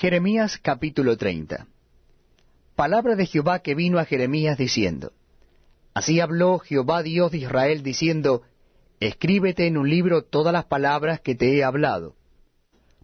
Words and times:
Jeremías 0.00 0.60
capítulo 0.62 1.16
30 1.16 1.66
Palabra 2.76 3.16
de 3.16 3.26
Jehová 3.26 3.58
que 3.58 3.74
vino 3.74 3.98
a 3.98 4.04
Jeremías 4.04 4.56
diciendo, 4.56 5.10
Así 5.92 6.20
habló 6.20 6.60
Jehová 6.60 7.02
Dios 7.02 7.32
de 7.32 7.38
Israel 7.38 7.82
diciendo, 7.82 8.42
Escríbete 9.00 9.66
en 9.66 9.76
un 9.76 9.90
libro 9.90 10.22
todas 10.22 10.52
las 10.52 10.66
palabras 10.66 11.20
que 11.20 11.34
te 11.34 11.56
he 11.56 11.64
hablado. 11.64 12.14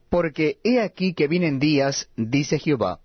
Porque 0.09 0.59
he 0.63 0.81
aquí 0.81 1.15
que 1.15 1.27
vienen 1.27 1.59
días, 1.59 2.09
dice 2.15 2.61
Jehová, 2.61 3.01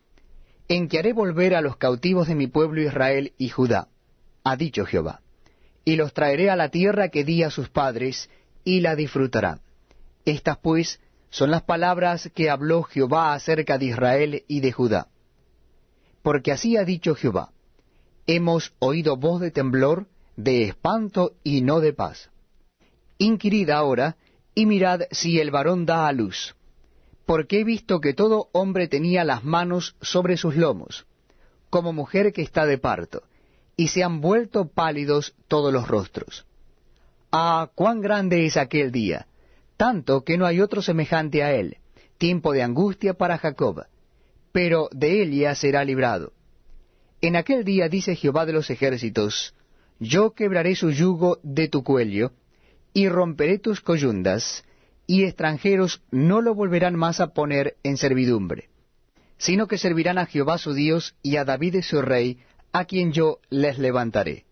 en 0.67 0.87
que 0.87 0.99
haré 0.99 1.11
volver 1.11 1.55
a 1.55 1.61
los 1.61 1.75
cautivos 1.77 2.27
de 2.27 2.35
mi 2.35 2.45
pueblo 2.45 2.83
Israel 2.83 3.33
y 3.39 3.49
Judá, 3.49 3.87
ha 4.43 4.55
dicho 4.55 4.85
Jehová, 4.85 5.21
y 5.83 5.95
los 5.95 6.13
traeré 6.13 6.51
a 6.51 6.55
la 6.55 6.69
tierra 6.69 7.09
que 7.09 7.23
di 7.23 7.41
a 7.41 7.49
sus 7.49 7.69
padres, 7.69 8.29
y 8.63 8.81
la 8.81 8.95
disfrutarán. 8.95 9.61
Estas 10.25 10.59
pues 10.59 10.99
son 11.29 11.51
las 11.51 11.63
palabras 11.63 12.29
que 12.33 12.49
habló 12.49 12.83
Jehová 12.83 13.33
acerca 13.33 13.77
de 13.77 13.85
Israel 13.85 14.43
y 14.47 14.61
de 14.61 14.71
Judá. 14.71 15.07
Porque 16.21 16.51
así 16.51 16.75
ha 16.77 16.83
dicho 16.83 17.15
Jehová, 17.15 17.51
hemos 18.27 18.73
oído 18.79 19.17
voz 19.17 19.41
de 19.41 19.51
temblor, 19.51 20.07
de 20.35 20.63
espanto 20.63 21.33
y 21.43 21.61
no 21.61 21.79
de 21.79 21.93
paz. 21.93 22.29
Inquirid 23.17 23.69
ahora 23.69 24.17
y 24.55 24.65
mirad 24.65 25.01
si 25.11 25.39
el 25.39 25.51
varón 25.51 25.85
da 25.85 26.07
a 26.07 26.13
luz, 26.13 26.55
porque 27.25 27.61
he 27.61 27.63
visto 27.63 28.01
que 28.01 28.13
todo 28.13 28.49
hombre 28.51 28.87
tenía 28.87 29.23
las 29.23 29.43
manos 29.43 29.95
sobre 30.01 30.37
sus 30.37 30.55
lomos, 30.55 31.05
como 31.69 31.93
mujer 31.93 32.33
que 32.33 32.41
está 32.41 32.65
de 32.65 32.77
parto, 32.77 33.23
y 33.77 33.89
se 33.89 34.03
han 34.03 34.19
vuelto 34.19 34.67
pálidos 34.67 35.35
todos 35.47 35.71
los 35.71 35.87
rostros. 35.87 36.45
Ah, 37.31 37.69
cuán 37.75 38.01
grande 38.01 38.45
es 38.45 38.57
aquel 38.57 38.91
día, 38.91 39.27
tanto 39.79 40.25
que 40.25 40.37
no 40.37 40.45
hay 40.45 40.59
otro 40.59 40.81
semejante 40.81 41.41
a 41.41 41.53
él, 41.53 41.77
tiempo 42.17 42.51
de 42.51 42.63
angustia 42.63 43.13
para 43.13 43.37
Jacob, 43.37 43.85
pero 44.51 44.89
de 44.91 45.23
ella 45.23 45.55
será 45.55 45.85
librado. 45.85 46.33
En 47.21 47.37
aquel 47.37 47.63
día 47.63 47.87
dice 47.87 48.17
Jehová 48.17 48.45
de 48.45 48.51
los 48.51 48.69
ejércitos, 48.69 49.55
yo 49.97 50.31
quebraré 50.31 50.75
su 50.75 50.91
yugo 50.91 51.39
de 51.43 51.69
tu 51.69 51.85
cuello, 51.85 52.33
y 52.93 53.07
romperé 53.07 53.57
tus 53.57 53.79
coyundas, 53.79 54.65
y 55.07 55.23
extranjeros 55.23 56.01
no 56.11 56.41
lo 56.41 56.53
volverán 56.55 56.95
más 56.95 57.21
a 57.21 57.27
poner 57.27 57.77
en 57.83 57.95
servidumbre, 57.95 58.67
sino 59.37 59.69
que 59.69 59.77
servirán 59.77 60.17
a 60.17 60.25
Jehová 60.25 60.57
su 60.57 60.73
Dios 60.73 61.15
y 61.23 61.37
a 61.37 61.45
David 61.45 61.77
su 61.83 62.01
rey, 62.01 62.39
a 62.73 62.83
quien 62.83 63.13
yo 63.13 63.39
les 63.49 63.79
levantaré. 63.79 64.43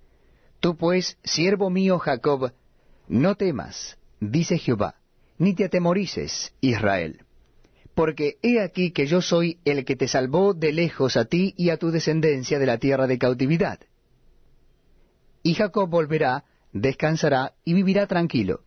Tú 0.61 0.77
pues, 0.77 1.17
siervo 1.25 1.69
mío 1.69 1.99
Jacob, 1.99 2.53
no 3.09 3.35
temas, 3.35 3.97
dice 4.21 4.57
Jehová, 4.57 4.95
ni 5.37 5.53
te 5.53 5.65
atemorices, 5.65 6.53
Israel. 6.61 7.21
Porque 7.93 8.37
he 8.41 8.61
aquí 8.61 8.91
que 8.91 9.07
yo 9.07 9.21
soy 9.21 9.59
el 9.65 9.85
que 9.85 9.95
te 9.95 10.07
salvó 10.07 10.53
de 10.53 10.71
lejos 10.71 11.17
a 11.17 11.25
ti 11.25 11.53
y 11.57 11.69
a 11.69 11.77
tu 11.77 11.89
descendencia 11.89 12.59
de 12.59 12.65
la 12.65 12.77
tierra 12.77 13.07
de 13.07 13.17
cautividad. 13.17 13.79
Y 15.43 15.53
Jacob 15.55 15.89
volverá, 15.89 16.43
descansará 16.73 17.53
y 17.63 17.73
vivirá 17.73 18.07
tranquilo, 18.07 18.61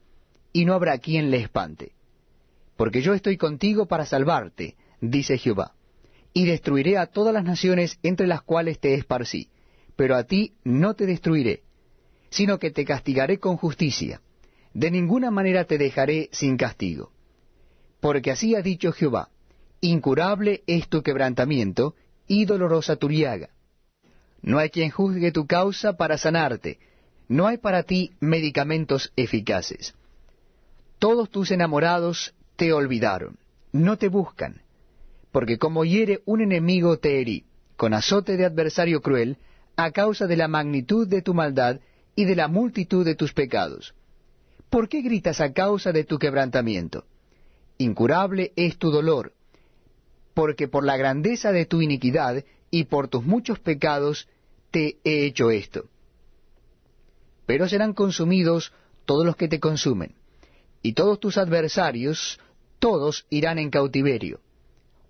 y 0.52 0.64
no 0.64 0.74
habrá 0.74 0.98
quien 0.98 1.30
le 1.30 1.38
espante. 1.38 1.92
Porque 2.76 3.02
yo 3.02 3.14
estoy 3.14 3.36
contigo 3.36 3.86
para 3.86 4.06
salvarte, 4.06 4.76
dice 5.00 5.38
Jehová, 5.38 5.74
y 6.32 6.46
destruiré 6.46 6.98
a 6.98 7.06
todas 7.06 7.34
las 7.34 7.44
naciones 7.44 7.98
entre 8.02 8.26
las 8.26 8.42
cuales 8.42 8.80
te 8.80 8.94
esparcí, 8.94 9.50
pero 9.96 10.16
a 10.16 10.24
ti 10.24 10.54
no 10.64 10.94
te 10.94 11.06
destruiré, 11.06 11.62
sino 12.30 12.58
que 12.58 12.70
te 12.70 12.84
castigaré 12.84 13.38
con 13.38 13.56
justicia 13.56 14.22
de 14.74 14.90
ninguna 14.90 15.30
manera 15.30 15.64
te 15.64 15.78
dejaré 15.78 16.28
sin 16.32 16.56
castigo. 16.56 17.10
Porque 18.00 18.30
así 18.30 18.54
ha 18.54 18.62
dicho 18.62 18.92
Jehová, 18.92 19.28
incurable 19.80 20.62
es 20.66 20.88
tu 20.88 21.02
quebrantamiento 21.02 21.94
y 22.26 22.44
dolorosa 22.44 22.96
tu 22.96 23.10
llaga. 23.10 23.50
No 24.42 24.58
hay 24.58 24.70
quien 24.70 24.90
juzgue 24.90 25.32
tu 25.32 25.46
causa 25.46 25.96
para 25.96 26.16
sanarte, 26.16 26.78
no 27.28 27.46
hay 27.46 27.58
para 27.58 27.82
ti 27.82 28.12
medicamentos 28.20 29.12
eficaces. 29.16 29.94
Todos 30.98 31.30
tus 31.30 31.50
enamorados 31.50 32.34
te 32.56 32.72
olvidaron, 32.72 33.38
no 33.72 33.98
te 33.98 34.08
buscan, 34.08 34.62
porque 35.30 35.58
como 35.58 35.84
hiere 35.84 36.20
un 36.24 36.40
enemigo 36.40 36.98
te 36.98 37.20
herí, 37.20 37.44
con 37.76 37.94
azote 37.94 38.36
de 38.36 38.44
adversario 38.44 39.00
cruel, 39.00 39.38
a 39.76 39.90
causa 39.90 40.26
de 40.26 40.36
la 40.36 40.48
magnitud 40.48 41.08
de 41.08 41.22
tu 41.22 41.34
maldad 41.34 41.80
y 42.14 42.24
de 42.24 42.36
la 42.36 42.48
multitud 42.48 43.04
de 43.04 43.14
tus 43.14 43.32
pecados 43.32 43.94
¿Por 44.70 44.88
qué 44.88 45.02
gritas 45.02 45.40
a 45.40 45.52
causa 45.52 45.90
de 45.90 46.04
tu 46.04 46.18
quebrantamiento? 46.18 47.04
Incurable 47.76 48.52
es 48.54 48.78
tu 48.78 48.92
dolor, 48.92 49.32
porque 50.32 50.68
por 50.68 50.84
la 50.84 50.96
grandeza 50.96 51.50
de 51.50 51.66
tu 51.66 51.82
iniquidad 51.82 52.44
y 52.70 52.84
por 52.84 53.08
tus 53.08 53.24
muchos 53.24 53.58
pecados 53.58 54.28
te 54.70 54.98
he 55.02 55.26
hecho 55.26 55.50
esto. 55.50 55.86
Pero 57.46 57.68
serán 57.68 57.94
consumidos 57.94 58.72
todos 59.06 59.26
los 59.26 59.34
que 59.34 59.48
te 59.48 59.58
consumen, 59.58 60.14
y 60.82 60.92
todos 60.92 61.18
tus 61.18 61.36
adversarios, 61.36 62.38
todos 62.78 63.26
irán 63.28 63.58
en 63.58 63.70
cautiverio. 63.70 64.40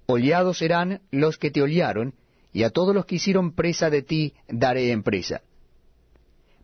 Hollados 0.06 0.56
serán 0.58 1.02
los 1.10 1.36
que 1.36 1.50
te 1.50 1.60
hollaron, 1.60 2.14
y 2.54 2.62
a 2.62 2.70
todos 2.70 2.94
los 2.94 3.04
que 3.04 3.16
hicieron 3.16 3.52
presa 3.52 3.90
de 3.90 4.00
ti 4.00 4.32
daré 4.48 4.90
en 4.90 5.02
presa. 5.02 5.42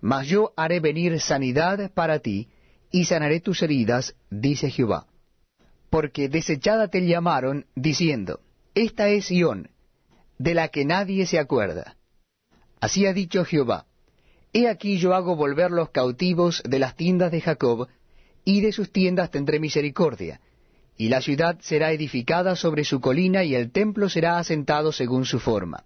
Mas 0.00 0.28
yo 0.28 0.54
haré 0.56 0.80
venir 0.80 1.20
sanidad 1.20 1.90
para 1.92 2.20
ti, 2.20 2.48
y 2.90 3.04
sanaré 3.04 3.40
tus 3.40 3.62
heridas, 3.62 4.14
dice 4.30 4.70
Jehová. 4.70 5.06
Porque 5.90 6.28
desechada 6.28 6.88
te 6.88 7.06
llamaron, 7.06 7.66
diciendo, 7.74 8.40
Esta 8.74 9.08
es 9.08 9.26
Sión, 9.26 9.70
de 10.38 10.54
la 10.54 10.68
que 10.68 10.84
nadie 10.84 11.26
se 11.26 11.38
acuerda. 11.38 11.96
Así 12.80 13.06
ha 13.06 13.12
dicho 13.12 13.44
Jehová, 13.44 13.86
He 14.52 14.68
aquí 14.68 14.98
yo 14.98 15.14
hago 15.14 15.36
volver 15.36 15.70
los 15.70 15.90
cautivos 15.90 16.62
de 16.64 16.78
las 16.78 16.96
tiendas 16.96 17.30
de 17.30 17.40
Jacob, 17.40 17.88
y 18.44 18.60
de 18.60 18.72
sus 18.72 18.90
tiendas 18.92 19.30
tendré 19.30 19.58
misericordia, 19.58 20.40
y 20.96 21.08
la 21.08 21.20
ciudad 21.20 21.58
será 21.60 21.92
edificada 21.92 22.56
sobre 22.56 22.84
su 22.84 23.00
colina, 23.00 23.44
y 23.44 23.54
el 23.54 23.70
templo 23.70 24.08
será 24.08 24.38
asentado 24.38 24.92
según 24.92 25.26
su 25.26 25.40
forma. 25.40 25.84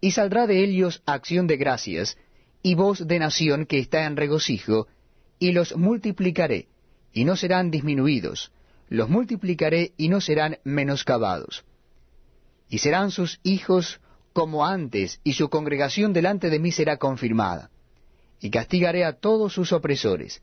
Y 0.00 0.10
saldrá 0.10 0.46
de 0.46 0.62
ellos 0.62 1.02
acción 1.06 1.46
de 1.46 1.56
gracias, 1.56 2.18
y 2.62 2.74
voz 2.74 3.06
de 3.06 3.18
nación 3.18 3.64
que 3.64 3.78
está 3.78 4.04
en 4.04 4.16
regocijo, 4.16 4.88
y 5.38 5.52
los 5.52 5.76
multiplicaré, 5.76 6.68
y 7.12 7.24
no 7.24 7.36
serán 7.36 7.70
disminuidos, 7.70 8.52
los 8.88 9.08
multiplicaré 9.08 9.92
y 9.96 10.08
no 10.08 10.20
serán 10.20 10.58
menoscabados. 10.64 11.64
Y 12.68 12.78
serán 12.78 13.10
sus 13.10 13.40
hijos 13.42 14.00
como 14.32 14.66
antes, 14.66 15.20
y 15.24 15.32
su 15.32 15.48
congregación 15.48 16.12
delante 16.12 16.50
de 16.50 16.58
mí 16.58 16.72
será 16.72 16.96
confirmada. 16.96 17.70
Y 18.40 18.50
castigaré 18.50 19.04
a 19.04 19.14
todos 19.14 19.52
sus 19.54 19.72
opresores. 19.72 20.42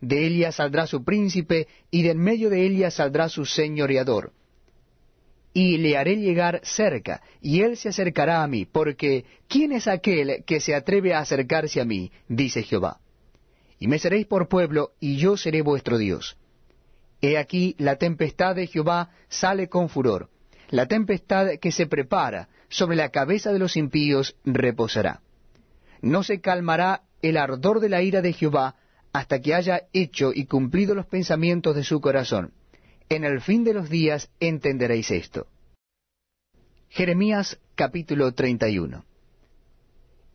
De 0.00 0.26
ella 0.26 0.52
saldrá 0.52 0.86
su 0.86 1.04
príncipe, 1.04 1.66
y 1.90 2.02
de 2.02 2.10
en 2.10 2.18
medio 2.18 2.50
de 2.50 2.64
ella 2.64 2.90
saldrá 2.90 3.28
su 3.28 3.44
señoreador. 3.44 4.32
Y 5.52 5.78
le 5.78 5.96
haré 5.96 6.16
llegar 6.16 6.60
cerca, 6.62 7.20
y 7.40 7.62
él 7.62 7.76
se 7.76 7.88
acercará 7.88 8.42
a 8.42 8.46
mí, 8.46 8.64
porque 8.64 9.24
¿quién 9.48 9.72
es 9.72 9.88
aquel 9.88 10.44
que 10.46 10.60
se 10.60 10.74
atreve 10.74 11.12
a 11.12 11.18
acercarse 11.18 11.80
a 11.80 11.84
mí? 11.84 12.12
dice 12.28 12.62
Jehová 12.62 13.00
y 13.80 13.88
me 13.88 13.98
seréis 13.98 14.26
por 14.26 14.48
pueblo, 14.48 14.92
y 15.00 15.16
yo 15.16 15.36
seré 15.38 15.62
vuestro 15.62 15.96
Dios. 15.96 16.36
He 17.22 17.38
aquí 17.38 17.74
la 17.78 17.96
tempestad 17.96 18.54
de 18.54 18.66
Jehová 18.66 19.10
sale 19.28 19.68
con 19.68 19.88
furor, 19.88 20.28
la 20.68 20.86
tempestad 20.86 21.58
que 21.60 21.72
se 21.72 21.86
prepara 21.86 22.48
sobre 22.68 22.96
la 22.96 23.08
cabeza 23.08 23.52
de 23.52 23.58
los 23.58 23.76
impíos 23.76 24.36
reposará. 24.44 25.22
No 26.02 26.22
se 26.22 26.40
calmará 26.40 27.02
el 27.22 27.36
ardor 27.36 27.80
de 27.80 27.88
la 27.88 28.02
ira 28.02 28.22
de 28.22 28.32
Jehová 28.32 28.76
hasta 29.12 29.40
que 29.40 29.54
haya 29.54 29.82
hecho 29.92 30.30
y 30.32 30.44
cumplido 30.44 30.94
los 30.94 31.06
pensamientos 31.06 31.74
de 31.74 31.82
su 31.82 32.00
corazón. 32.00 32.52
En 33.08 33.24
el 33.24 33.40
fin 33.40 33.64
de 33.64 33.74
los 33.74 33.90
días 33.90 34.30
entenderéis 34.38 35.10
esto. 35.10 35.46
Jeremías 36.90 37.58
capítulo 37.74 38.32
31 38.32 39.04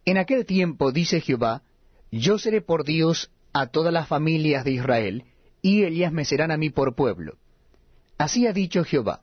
En 0.03 0.17
aquel 0.17 0.45
tiempo 0.45 0.91
dice 0.91 1.21
Jehová, 1.21 1.63
yo 2.11 2.37
seré 2.37 2.61
por 2.61 2.83
Dios 2.83 3.31
a 3.55 3.67
todas 3.67 3.93
las 3.93 4.09
familias 4.09 4.65
de 4.65 4.71
Israel, 4.71 5.23
y 5.61 5.85
ellas 5.85 6.11
me 6.11 6.25
serán 6.25 6.51
a 6.51 6.57
mí 6.57 6.71
por 6.71 6.93
pueblo. 6.93 7.37
Así 8.17 8.45
ha 8.47 8.51
dicho 8.51 8.83
Jehová, 8.83 9.21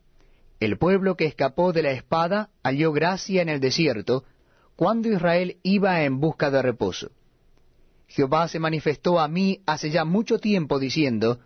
el 0.58 0.78
pueblo 0.78 1.18
que 1.18 1.26
escapó 1.26 1.74
de 1.74 1.82
la 1.82 1.90
espada 1.90 2.48
halló 2.64 2.92
gracia 2.92 3.42
en 3.42 3.50
el 3.50 3.60
desierto, 3.60 4.24
cuando 4.74 5.12
Israel 5.12 5.58
iba 5.62 6.02
en 6.02 6.18
busca 6.18 6.50
de 6.50 6.62
reposo. 6.62 7.10
Jehová 8.06 8.48
se 8.48 8.58
manifestó 8.58 9.20
a 9.20 9.28
mí 9.28 9.60
hace 9.66 9.90
ya 9.90 10.06
mucho 10.06 10.38
tiempo 10.38 10.78
diciendo, 10.78 11.40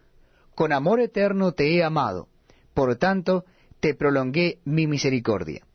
Con 0.54 0.72
amor 0.72 1.00
eterno 1.00 1.50
te 1.50 1.74
he 1.74 1.82
amado, 1.82 2.28
por 2.72 2.94
tanto 2.94 3.44
te 3.80 3.94
prolongué 3.94 4.60
mi 4.64 4.86
misericordia. 4.86 5.66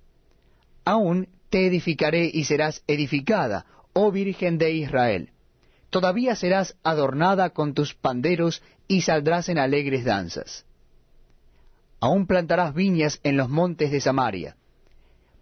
Aún 0.86 1.28
te 1.50 1.68
edificaré 1.68 2.32
y 2.34 2.46
serás 2.46 2.86
edificada, 2.88 3.66
oh 3.92 4.14
Virgen 4.14 4.58
de 4.58 4.72
Israel 4.72 5.34
todavía 5.92 6.36
serás 6.36 6.76
adornada 6.84 7.52
con 7.52 7.76
tus 7.76 7.94
panderos 7.94 8.64
y 8.88 9.02
saldrás 9.02 9.48
en 9.50 9.60
alegres 9.60 10.04
danzas. 10.04 10.66
Aún 12.00 12.26
plantarás 12.26 12.74
viñas 12.74 13.20
en 13.22 13.38
los 13.38 13.48
montes 13.48 13.92
de 13.92 14.02
Samaria. 14.02 14.56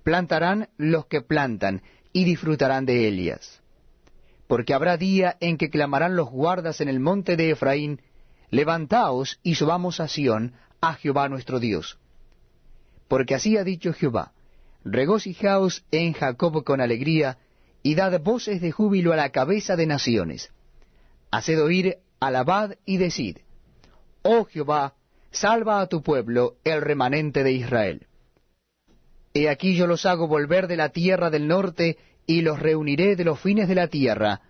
Plantarán 0.04 0.68
los 0.78 1.06
que 1.06 1.22
plantan, 1.22 1.82
y 2.14 2.24
disfrutarán 2.24 2.86
de 2.86 3.08
ellas. 3.08 3.62
Porque 4.48 4.74
habrá 4.74 4.98
día 4.98 5.38
en 5.40 5.58
que 5.58 5.70
clamarán 5.70 6.16
los 6.16 6.30
guardas 6.30 6.82
en 6.82 6.90
el 6.90 7.00
monte 7.00 7.36
de 7.36 7.52
Efraín, 7.52 8.02
Levantaos 8.50 9.40
y 9.44 9.56
subamos 9.56 10.00
a 10.00 10.08
Sión, 10.08 10.54
a 10.82 10.96
Jehová 10.96 11.30
nuestro 11.30 11.60
Dios. 11.60 12.00
Porque 13.08 13.36
así 13.36 13.58
ha 13.58 13.64
dicho 13.64 13.94
Jehová, 13.94 14.32
regocijaos 14.84 15.84
en 15.92 16.14
Jacob 16.14 16.64
con 16.64 16.82
alegría, 16.82 17.38
y 17.84 17.96
dad 17.96 18.20
voces 18.22 18.62
de 18.62 18.72
júbilo 18.72 19.14
a 19.14 19.16
la 19.16 19.30
cabeza 19.30 19.76
de 19.76 19.86
naciones. 19.86 20.52
Haced 21.32 21.62
oír, 21.62 21.98
alabad 22.20 22.76
y 22.86 22.98
decid, 22.98 23.38
Oh 24.22 24.46
Jehová, 24.46 24.96
salva 25.32 25.82
a 25.82 25.88
tu 25.88 26.02
pueblo, 26.02 26.56
el 26.64 26.82
remanente 26.82 27.44
de 27.44 27.54
Israel. 27.54 28.08
He 29.34 29.48
aquí 29.48 29.76
yo 29.76 29.88
los 29.88 30.06
hago 30.06 30.28
volver 30.28 30.68
de 30.68 30.76
la 30.76 30.90
tierra 30.90 31.30
del 31.30 31.48
norte, 31.48 31.98
y 32.26 32.42
los 32.42 32.60
reuniré 32.60 33.16
de 33.16 33.24
los 33.24 33.40
fines 33.40 33.68
de 33.68 33.76
la 33.76 33.88
tierra, 33.88 34.42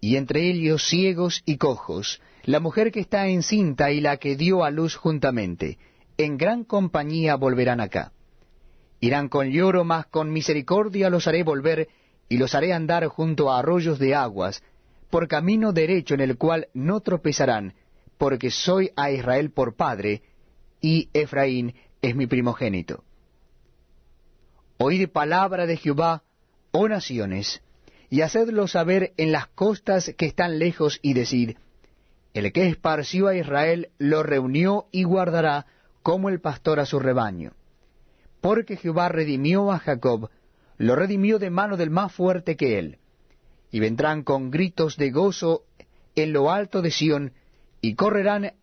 y 0.00 0.16
entre 0.16 0.50
ellos 0.50 0.84
ciegos 0.88 1.42
y 1.44 1.56
cojos, 1.56 2.20
la 2.44 2.58
mujer 2.58 2.90
que 2.90 3.00
está 3.00 3.28
encinta 3.28 3.92
y 3.92 4.00
la 4.00 4.16
que 4.16 4.34
dio 4.34 4.64
a 4.64 4.70
luz 4.70 4.96
juntamente, 4.96 5.78
en 6.18 6.36
gran 6.36 6.64
compañía 6.64 7.36
volverán 7.36 7.80
acá. 7.80 8.12
Irán 9.00 9.28
con 9.28 9.50
lloro, 9.50 9.84
mas 9.84 10.06
con 10.06 10.32
misericordia 10.32 11.10
los 11.10 11.26
haré 11.26 11.42
volver, 11.42 11.88
y 12.32 12.38
los 12.38 12.54
haré 12.54 12.72
andar 12.72 13.06
junto 13.08 13.52
a 13.52 13.58
arroyos 13.58 13.98
de 13.98 14.14
aguas, 14.14 14.62
por 15.10 15.28
camino 15.28 15.74
derecho 15.74 16.14
en 16.14 16.22
el 16.22 16.38
cual 16.38 16.68
no 16.72 17.00
tropezarán, 17.00 17.74
porque 18.16 18.50
soy 18.50 18.90
a 18.96 19.10
Israel 19.10 19.50
por 19.50 19.76
padre, 19.76 20.22
y 20.80 21.10
Efraín 21.12 21.74
es 22.00 22.16
mi 22.16 22.26
primogénito. 22.26 23.04
Oíd 24.78 25.10
palabra 25.10 25.66
de 25.66 25.76
Jehová, 25.76 26.22
oh 26.70 26.88
naciones, 26.88 27.60
y 28.08 28.22
hacedlo 28.22 28.66
saber 28.66 29.12
en 29.18 29.30
las 29.30 29.48
costas 29.48 30.14
que 30.16 30.24
están 30.24 30.58
lejos, 30.58 31.00
y 31.02 31.12
decid, 31.12 31.58
el 32.32 32.50
que 32.54 32.66
esparció 32.66 33.28
a 33.28 33.36
Israel 33.36 33.90
lo 33.98 34.22
reunió 34.22 34.86
y 34.90 35.02
guardará 35.02 35.66
como 36.02 36.30
el 36.30 36.40
pastor 36.40 36.80
a 36.80 36.86
su 36.86 36.98
rebaño. 36.98 37.52
Porque 38.40 38.78
Jehová 38.78 39.10
redimió 39.10 39.70
a 39.70 39.78
Jacob, 39.78 40.30
lo 40.82 40.96
redimió 40.96 41.38
de 41.38 41.48
mano 41.48 41.76
del 41.76 41.90
más 41.90 42.12
fuerte 42.12 42.56
que 42.56 42.76
él. 42.76 42.98
Y 43.70 43.78
vendrán 43.78 44.24
con 44.24 44.50
gritos 44.50 44.96
de 44.96 45.12
gozo 45.12 45.62
en 46.16 46.32
lo 46.32 46.50
alto 46.50 46.82
de 46.82 46.90
Sión, 46.90 47.34
y 47.80 47.94
correrán 47.94 48.54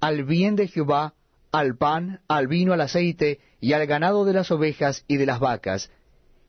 al 0.00 0.24
bien 0.24 0.56
de 0.56 0.66
Jehová, 0.66 1.14
al 1.52 1.76
pan, 1.76 2.20
al 2.26 2.48
vino, 2.48 2.72
al 2.72 2.80
aceite, 2.80 3.38
y 3.60 3.74
al 3.74 3.86
ganado 3.86 4.24
de 4.24 4.32
las 4.32 4.50
ovejas 4.50 5.04
y 5.06 5.18
de 5.18 5.26
las 5.26 5.38
vacas, 5.38 5.92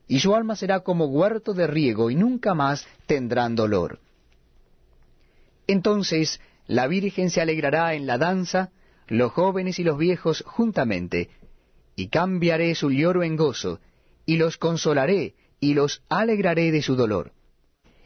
y 0.07 0.19
su 0.19 0.33
alma 0.33 0.55
será 0.55 0.79
como 0.79 1.05
huerto 1.05 1.53
de 1.53 1.67
riego, 1.67 2.09
y 2.09 2.15
nunca 2.15 2.55
más 2.55 2.87
tendrán 3.05 3.55
dolor. 3.55 3.99
Entonces 5.67 6.41
la 6.65 6.87
Virgen 6.87 7.29
se 7.29 7.39
alegrará 7.39 7.93
en 7.93 8.07
la 8.07 8.17
danza, 8.17 8.71
los 9.07 9.31
jóvenes 9.31 9.77
y 9.77 9.83
los 9.83 9.99
viejos 9.99 10.43
juntamente, 10.47 11.29
y 11.95 12.07
cambiaré 12.07 12.73
su 12.73 12.89
lloro 12.89 13.21
en 13.21 13.35
gozo, 13.35 13.79
y 14.25 14.37
los 14.37 14.57
consolaré, 14.57 15.35
y 15.59 15.73
los 15.73 16.01
alegraré 16.09 16.71
de 16.71 16.81
su 16.81 16.95
dolor. 16.95 17.31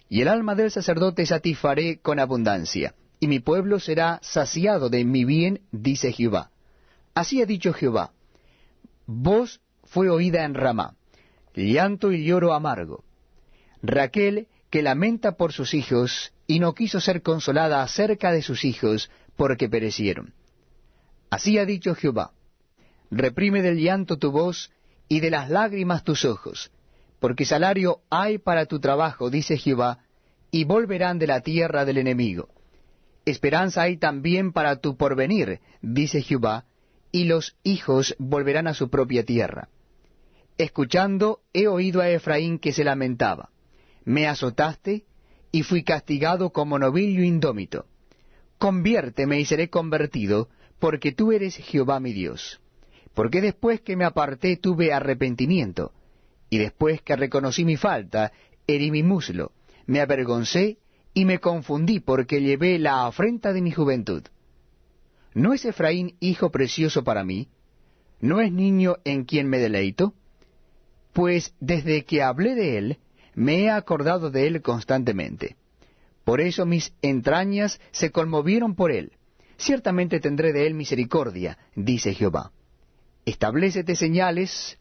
Y 0.10 0.22
el 0.22 0.28
alma 0.28 0.56
del 0.56 0.72
sacerdote 0.72 1.26
satisfaré 1.26 2.00
con 2.00 2.20
abundancia, 2.20 2.96
y 3.20 3.28
mi 3.28 3.40
pueblo 3.40 3.80
será 3.80 4.20
saciado 4.22 4.90
de 4.90 5.04
mi 5.04 5.26
bien, 5.26 5.62
dice 5.72 6.12
Jehová. 6.12 6.52
Así 7.14 7.42
ha 7.42 7.46
dicho 7.46 7.74
Jehová. 7.74 8.12
Voz 9.08 9.62
fue 9.84 10.10
oída 10.10 10.44
en 10.44 10.54
Ramá, 10.54 10.96
llanto 11.56 12.12
y 12.12 12.26
lloro 12.26 12.54
amargo. 12.54 13.04
Raquel 13.82 14.48
que 14.70 14.82
lamenta 14.82 15.38
por 15.38 15.54
sus 15.54 15.74
hijos, 15.74 16.34
y 16.48 16.60
no 16.60 16.74
quiso 16.74 17.00
ser 17.00 17.22
consolada 17.22 17.82
acerca 17.82 18.32
de 18.32 18.42
sus 18.42 18.66
hijos, 18.66 19.10
porque 19.36 19.70
perecieron. 19.70 20.34
Así 21.30 21.58
ha 21.58 21.66
dicho 21.66 21.96
Jehová, 21.96 22.32
reprime 23.10 23.62
del 23.62 23.78
llanto 23.78 24.18
tu 24.18 24.32
voz, 24.32 24.72
y 25.08 25.20
de 25.20 25.30
las 25.30 25.50
lágrimas 25.50 26.04
tus 26.04 26.26
ojos, 26.26 26.72
porque 27.20 27.46
salario 27.46 28.02
hay 28.10 28.38
para 28.38 28.66
tu 28.66 28.80
trabajo, 28.80 29.30
dice 29.30 29.58
Jehová, 29.58 30.00
y 30.52 30.64
volverán 30.64 31.20
de 31.20 31.28
la 31.28 31.42
tierra 31.42 31.86
del 31.86 31.98
enemigo. 31.98 32.50
Esperanza 33.26 33.84
hay 33.84 33.98
también 33.98 34.52
para 34.52 34.78
tu 34.78 34.98
porvenir, 34.98 35.60
dice 35.82 36.22
Jehová, 36.22 36.66
y 37.12 37.26
los 37.26 37.56
hijos 37.64 38.16
volverán 38.20 38.68
a 38.68 38.74
su 38.74 38.90
propia 38.90 39.24
tierra. 39.24 39.70
Escuchando, 40.58 41.42
he 41.54 41.68
oído 41.68 42.02
a 42.02 42.10
Efraín 42.10 42.60
que 42.60 42.72
se 42.72 42.84
lamentaba 42.84 43.50
me 44.06 44.28
azotaste 44.28 45.04
y 45.52 45.64
fui 45.64 45.84
castigado 45.84 46.52
como 46.52 46.80
novillo 46.80 47.24
indómito. 47.24 47.88
Conviérteme 48.58 49.40
y 49.40 49.46
seré 49.46 49.70
convertido, 49.70 50.50
porque 50.80 51.12
tú 51.12 51.32
eres 51.32 51.58
Jehová 51.58 52.00
mi 52.00 52.14
Dios. 52.14 52.62
Porque 53.16 53.42
después 53.42 53.82
que 53.82 53.96
me 53.96 54.06
aparté 54.06 54.58
tuve 54.58 54.94
arrepentimiento, 54.94 55.94
y 56.50 56.58
después 56.60 57.02
que 57.02 57.16
reconocí 57.16 57.66
mi 57.66 57.78
falta, 57.78 58.32
herí 58.68 58.92
mi 58.92 59.02
muslo, 59.02 59.54
me 59.88 60.02
avergoncé 60.02 60.78
y 61.14 61.26
me 61.26 61.40
confundí 61.40 62.00
porque 62.02 62.42
llevé 62.42 62.78
la 62.78 63.08
afrenta 63.08 63.54
de 63.54 63.62
mi 63.62 63.72
juventud. 63.72 64.24
¿No 65.34 65.54
es 65.54 65.66
Efraín 65.66 66.16
hijo 66.20 66.52
precioso 66.52 67.04
para 67.04 67.24
mí? 67.24 67.50
¿No 68.20 68.42
es 68.42 68.52
niño 68.52 68.98
en 69.06 69.24
quien 69.24 69.48
me 69.48 69.60
deleito? 69.60 70.14
Pues 71.14 71.54
desde 71.60 72.04
que 72.04 72.22
hablé 72.22 72.54
de 72.56 72.78
él, 72.78 72.98
me 73.34 73.64
he 73.64 73.70
acordado 73.70 74.30
de 74.30 74.48
él 74.48 74.62
constantemente. 74.62 75.56
Por 76.26 76.42
eso 76.42 76.66
mis 76.66 76.94
entrañas 77.02 77.80
se 77.92 78.12
conmovieron 78.12 78.76
por 78.76 78.92
él. 78.92 79.14
Ciertamente 79.58 80.20
tendré 80.20 80.52
de 80.52 80.68
él 80.68 80.74
misericordia, 80.74 81.58
dice 81.76 82.14
Jehová. 82.14 82.52
Establécete 83.26 83.96
señales, 83.96 84.78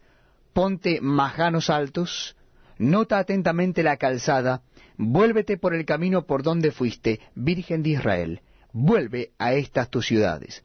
ponte 0.53 1.01
majanos 1.01 1.69
altos, 1.69 2.35
nota 2.77 3.17
atentamente 3.17 3.81
la 3.81 3.97
calzada, 3.97 4.61
vuélvete 4.97 5.57
por 5.57 5.73
el 5.73 5.85
camino 5.85 6.25
por 6.25 6.43
donde 6.43 6.71
fuiste, 6.71 7.19
Virgen 7.33 7.81
de 7.81 7.89
Israel, 7.89 8.41
vuelve 8.71 9.31
a 9.39 9.53
estas 9.53 9.89
tus 9.89 10.05
ciudades. 10.05 10.63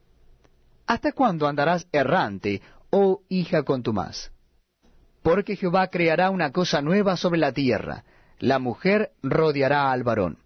¿Hasta 0.85 1.11
cuándo 1.11 1.47
andarás 1.47 1.87
errante, 1.91 2.61
oh 2.89 3.21
hija 3.29 3.63
contumaz? 3.63 4.31
Porque 5.23 5.55
Jehová 5.55 5.87
creará 5.87 6.29
una 6.29 6.51
cosa 6.51 6.81
nueva 6.81 7.17
sobre 7.17 7.39
la 7.39 7.51
tierra, 7.51 8.03
la 8.39 8.59
mujer 8.59 9.11
rodeará 9.23 9.91
al 9.91 10.03
varón. 10.03 10.37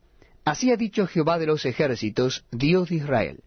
Así 0.44 0.72
ha 0.72 0.78
dicho 0.78 1.08
Jehová 1.08 1.40
de 1.40 1.48
los 1.48 1.66
ejércitos, 1.66 2.46
Dios 2.52 2.90
de 2.90 2.96
Israel. 2.96 3.44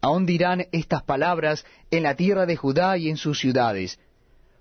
Aún 0.00 0.26
dirán 0.26 0.66
estas 0.72 1.02
palabras 1.02 1.64
en 1.90 2.02
la 2.02 2.14
tierra 2.14 2.46
de 2.46 2.56
Judá 2.56 2.96
y 2.96 3.08
en 3.08 3.16
sus 3.16 3.38
ciudades, 3.38 3.98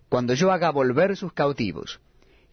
cuando 0.10 0.34
yo 0.34 0.52
haga 0.52 0.72
volver 0.72 1.16
sus 1.16 1.34
cautivos. 1.34 2.00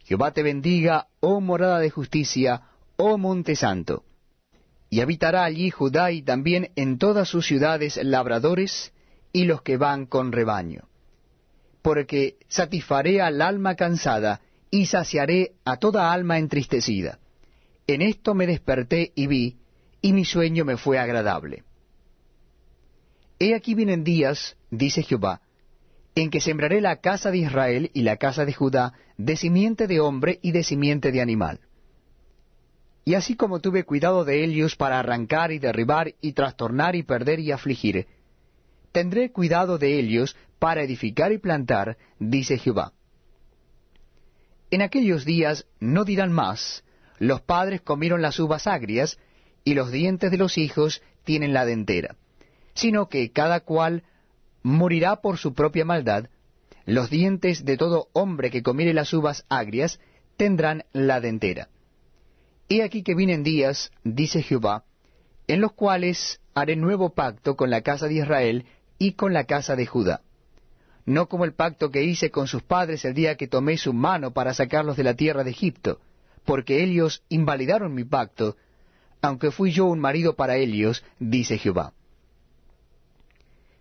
Jehová 0.03 0.31
te 0.31 0.43
bendiga, 0.43 1.07
oh 1.19 1.41
morada 1.41 1.79
de 1.79 1.89
justicia, 1.89 2.61
oh 2.95 3.17
monte 3.17 3.55
santo. 3.55 4.03
Y 4.89 5.01
habitará 5.01 5.43
allí 5.43 5.69
Judá 5.69 6.11
y 6.11 6.21
también 6.21 6.71
en 6.75 6.97
todas 6.97 7.27
sus 7.27 7.45
ciudades 7.45 7.99
labradores 8.01 8.93
y 9.33 9.43
los 9.43 9.61
que 9.61 9.75
van 9.75 10.05
con 10.05 10.31
rebaño 10.31 10.87
porque 11.87 12.35
satisfaré 12.49 13.21
al 13.21 13.41
alma 13.41 13.75
cansada 13.75 14.41
y 14.69 14.87
saciaré 14.87 15.53
a 15.63 15.77
toda 15.77 16.11
alma 16.11 16.37
entristecida. 16.37 17.17
En 17.87 18.01
esto 18.01 18.33
me 18.33 18.45
desperté 18.45 19.13
y 19.15 19.27
vi, 19.27 19.55
y 20.01 20.11
mi 20.11 20.25
sueño 20.25 20.65
me 20.65 20.75
fue 20.75 20.99
agradable. 20.99 21.63
He 23.39 23.53
aquí 23.53 23.75
vienen 23.75 24.03
días, 24.03 24.57
dice 24.71 25.03
Jehová, 25.03 25.41
en 26.15 26.31
que 26.31 26.41
sembraré 26.41 26.81
la 26.81 26.97
casa 26.97 27.29
de 27.29 27.37
Israel 27.39 27.91
y 27.93 28.01
la 28.01 28.17
casa 28.17 28.45
de 28.45 28.53
Judá 28.53 28.93
de 29.17 29.35
simiente 29.35 29.87
de 29.87 29.99
hombre 29.99 30.39
y 30.41 30.51
de 30.51 30.63
simiente 30.63 31.11
de 31.11 31.21
animal. 31.21 31.59
Y 33.05 33.13
así 33.13 33.35
como 33.35 33.59
tuve 33.59 33.83
cuidado 33.83 34.25
de 34.25 34.43
ellos 34.43 34.75
para 34.75 34.99
arrancar 34.99 35.51
y 35.51 35.59
derribar 35.59 36.15
y 36.19 36.33
trastornar 36.33 36.95
y 36.95 37.03
perder 37.03 37.39
y 37.39 37.51
afligir, 37.51 38.07
tendré 38.91 39.31
cuidado 39.31 39.77
de 39.77 39.99
ellos 39.99 40.35
para 40.59 40.81
edificar 40.81 41.31
y 41.31 41.37
plantar, 41.37 41.97
dice 42.19 42.57
Jehová. 42.57 42.93
En 44.71 44.81
aquellos 44.81 45.23
días 45.23 45.65
no 45.79 46.03
dirán 46.03 46.31
más, 46.31 46.83
los 47.19 47.41
padres 47.41 47.81
comieron 47.81 48.21
las 48.21 48.39
uvas 48.39 48.67
agrias, 48.67 49.17
y 49.63 49.73
los 49.73 49.91
dientes 49.91 50.31
de 50.31 50.37
los 50.37 50.57
hijos 50.57 51.01
tienen 51.23 51.53
la 51.53 51.65
dentera, 51.65 52.15
sino 52.77 53.09
que 53.09 53.31
cada 53.31 53.61
cual 53.61 54.03
morirá 54.61 55.17
por 55.17 55.37
su 55.37 55.53
propia 55.53 55.83
maldad, 55.83 56.29
los 56.85 57.09
dientes 57.09 57.65
de 57.65 57.75
todo 57.75 58.07
hombre 58.13 58.51
que 58.51 58.61
comiere 58.61 58.93
las 58.93 59.13
uvas 59.13 59.45
agrias 59.49 59.99
tendrán 60.37 60.83
la 60.93 61.19
dentera. 61.19 61.69
He 62.69 62.83
aquí 62.83 63.01
que 63.01 63.15
vienen 63.15 63.43
días, 63.43 63.91
dice 64.03 64.43
Jehová, 64.43 64.83
en 65.47 65.59
los 65.61 65.73
cuales 65.73 66.39
haré 66.53 66.75
nuevo 66.75 67.15
pacto 67.15 67.55
con 67.55 67.71
la 67.71 67.81
casa 67.81 68.07
de 68.07 68.15
Israel 68.15 68.65
y 68.99 69.13
con 69.13 69.33
la 69.33 69.45
casa 69.45 69.75
de 69.75 69.87
Judá. 69.87 70.21
No 71.05 71.27
como 71.27 71.45
el 71.45 71.53
pacto 71.53 71.89
que 71.89 72.03
hice 72.03 72.29
con 72.29 72.47
sus 72.47 72.61
padres 72.61 73.05
el 73.05 73.15
día 73.15 73.37
que 73.37 73.47
tomé 73.47 73.77
su 73.77 73.91
mano 73.91 74.31
para 74.31 74.53
sacarlos 74.53 74.97
de 74.97 75.03
la 75.03 75.15
tierra 75.15 75.43
de 75.43 75.51
Egipto, 75.51 75.99
porque 76.45 76.83
ellos 76.83 77.23
invalidaron 77.29 77.95
mi 77.95 78.03
pacto, 78.03 78.55
aunque 79.21 79.49
fui 79.49 79.71
yo 79.71 79.85
un 79.85 79.99
marido 79.99 80.35
para 80.35 80.57
ellos, 80.57 81.03
dice 81.19 81.57
Jehová. 81.57 81.93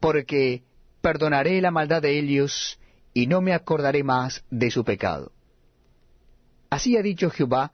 porque 0.00 0.62
perdonaré 1.00 1.60
la 1.60 1.70
maldad 1.70 2.02
de 2.02 2.18
ellos, 2.18 2.78
y 3.14 3.26
no 3.26 3.40
me 3.40 3.52
acordaré 3.52 4.04
más 4.04 4.44
de 4.50 4.70
su 4.70 4.84
pecado. 4.84 5.32
Así 6.70 6.96
ha 6.96 7.02
dicho 7.02 7.30
Jehová, 7.30 7.72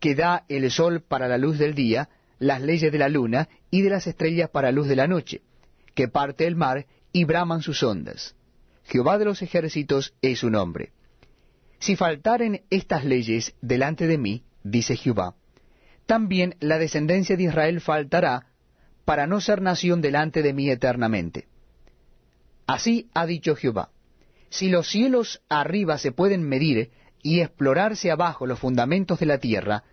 que 0.00 0.14
da 0.14 0.44
el 0.48 0.70
sol 0.70 1.00
para 1.00 1.28
la 1.28 1.38
luz 1.38 1.58
del 1.58 1.74
día, 1.74 2.10
las 2.38 2.60
leyes 2.60 2.92
de 2.92 2.98
la 2.98 3.08
luna 3.08 3.48
y 3.70 3.82
de 3.82 3.90
las 3.90 4.06
estrellas 4.06 4.50
para 4.50 4.70
luz 4.70 4.86
de 4.86 4.96
la 4.96 5.06
noche, 5.06 5.42
que 5.94 6.08
parte 6.08 6.46
el 6.46 6.56
mar 6.56 6.86
y 7.12 7.24
braman 7.24 7.62
sus 7.62 7.82
ondas. 7.82 8.36
Jehová 8.84 9.18
de 9.18 9.24
los 9.24 9.40
ejércitos 9.40 10.14
es 10.20 10.40
su 10.40 10.50
nombre. 10.50 10.92
Si 11.78 11.96
faltaren 11.96 12.62
estas 12.70 13.04
leyes 13.04 13.54
delante 13.62 14.06
de 14.06 14.18
mí, 14.18 14.44
dice 14.62 14.96
Jehová, 14.96 15.34
también 16.06 16.56
la 16.60 16.78
descendencia 16.78 17.36
de 17.36 17.44
Israel 17.44 17.80
faltará 17.80 18.46
para 19.04 19.26
no 19.26 19.40
ser 19.40 19.62
nación 19.62 20.00
delante 20.00 20.42
de 20.42 20.52
mí 20.52 20.70
eternamente. 20.70 21.48
Así 22.66 23.08
ha 23.14 23.26
dicho 23.26 23.56
Jehová, 23.56 23.90
si 24.48 24.68
los 24.68 24.88
cielos 24.88 25.42
arriba 25.48 25.98
se 25.98 26.12
pueden 26.12 26.48
medir 26.48 26.90
y 27.22 27.40
explorarse 27.40 28.10
abajo 28.10 28.46
los 28.46 28.58
fundamentos 28.58 29.18
de 29.18 29.26
la 29.26 29.38
tierra, 29.38 29.84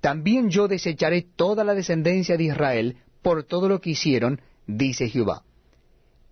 también 0.00 0.50
yo 0.50 0.66
desecharé 0.68 1.22
toda 1.22 1.62
la 1.62 1.74
descendencia 1.74 2.36
de 2.36 2.44
Israel 2.44 2.96
por 3.22 3.44
todo 3.44 3.68
lo 3.68 3.80
que 3.80 3.90
hicieron, 3.90 4.40
dice 4.66 5.08
Jehová. 5.08 5.44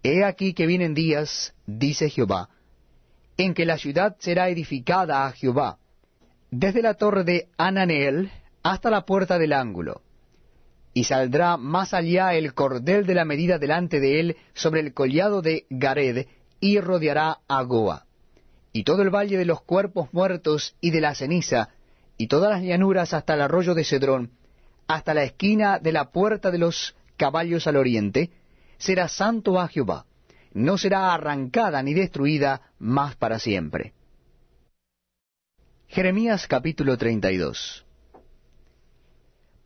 He 0.02 0.24
aquí 0.24 0.54
que 0.54 0.66
vienen 0.66 0.94
días, 0.94 1.54
dice 1.66 2.10
Jehová, 2.10 2.48
en 3.36 3.54
que 3.54 3.64
la 3.64 3.78
ciudad 3.78 4.16
será 4.18 4.48
edificada 4.48 5.26
a 5.26 5.32
Jehová, 5.32 5.78
desde 6.50 6.82
la 6.82 6.94
torre 6.94 7.24
de 7.24 7.48
Ananeel 7.56 8.30
hasta 8.62 8.90
la 8.90 9.06
puerta 9.06 9.38
del 9.38 9.52
ángulo, 9.52 10.02
y 10.92 11.04
saldrá 11.04 11.56
más 11.56 11.94
allá 11.94 12.34
el 12.34 12.54
cordel 12.54 13.06
de 13.06 13.14
la 13.14 13.24
medida 13.24 13.58
delante 13.58 14.00
de 14.00 14.20
él 14.20 14.36
sobre 14.54 14.80
el 14.80 14.92
collado 14.92 15.42
de 15.42 15.66
Gared, 15.70 16.26
y 16.60 16.78
rodeará 16.78 17.38
a 17.48 17.62
Goa. 17.62 18.06
Y 18.72 18.84
todo 18.84 19.02
el 19.02 19.10
valle 19.10 19.38
de 19.38 19.44
los 19.44 19.62
cuerpos 19.62 20.12
muertos 20.12 20.76
y 20.80 20.90
de 20.90 21.00
la 21.00 21.14
ceniza, 21.14 21.70
y 22.18 22.26
todas 22.26 22.50
las 22.50 22.62
llanuras 22.62 23.14
hasta 23.14 23.34
el 23.34 23.42
arroyo 23.42 23.74
de 23.74 23.84
Cedrón, 23.84 24.32
hasta 24.86 25.14
la 25.14 25.22
esquina 25.22 25.78
de 25.78 25.92
la 25.92 26.10
puerta 26.10 26.50
de 26.50 26.58
los 26.58 26.94
caballos 27.16 27.66
al 27.66 27.76
oriente, 27.76 28.30
será 28.78 29.08
santo 29.08 29.58
a 29.58 29.68
Jehová, 29.68 30.04
no 30.52 30.76
será 30.76 31.14
arrancada 31.14 31.82
ni 31.82 31.94
destruida 31.94 32.60
más 32.78 33.16
para 33.16 33.38
siempre. 33.38 33.94
Jeremías 35.88 36.46
capítulo 36.46 36.96
32 36.98 37.84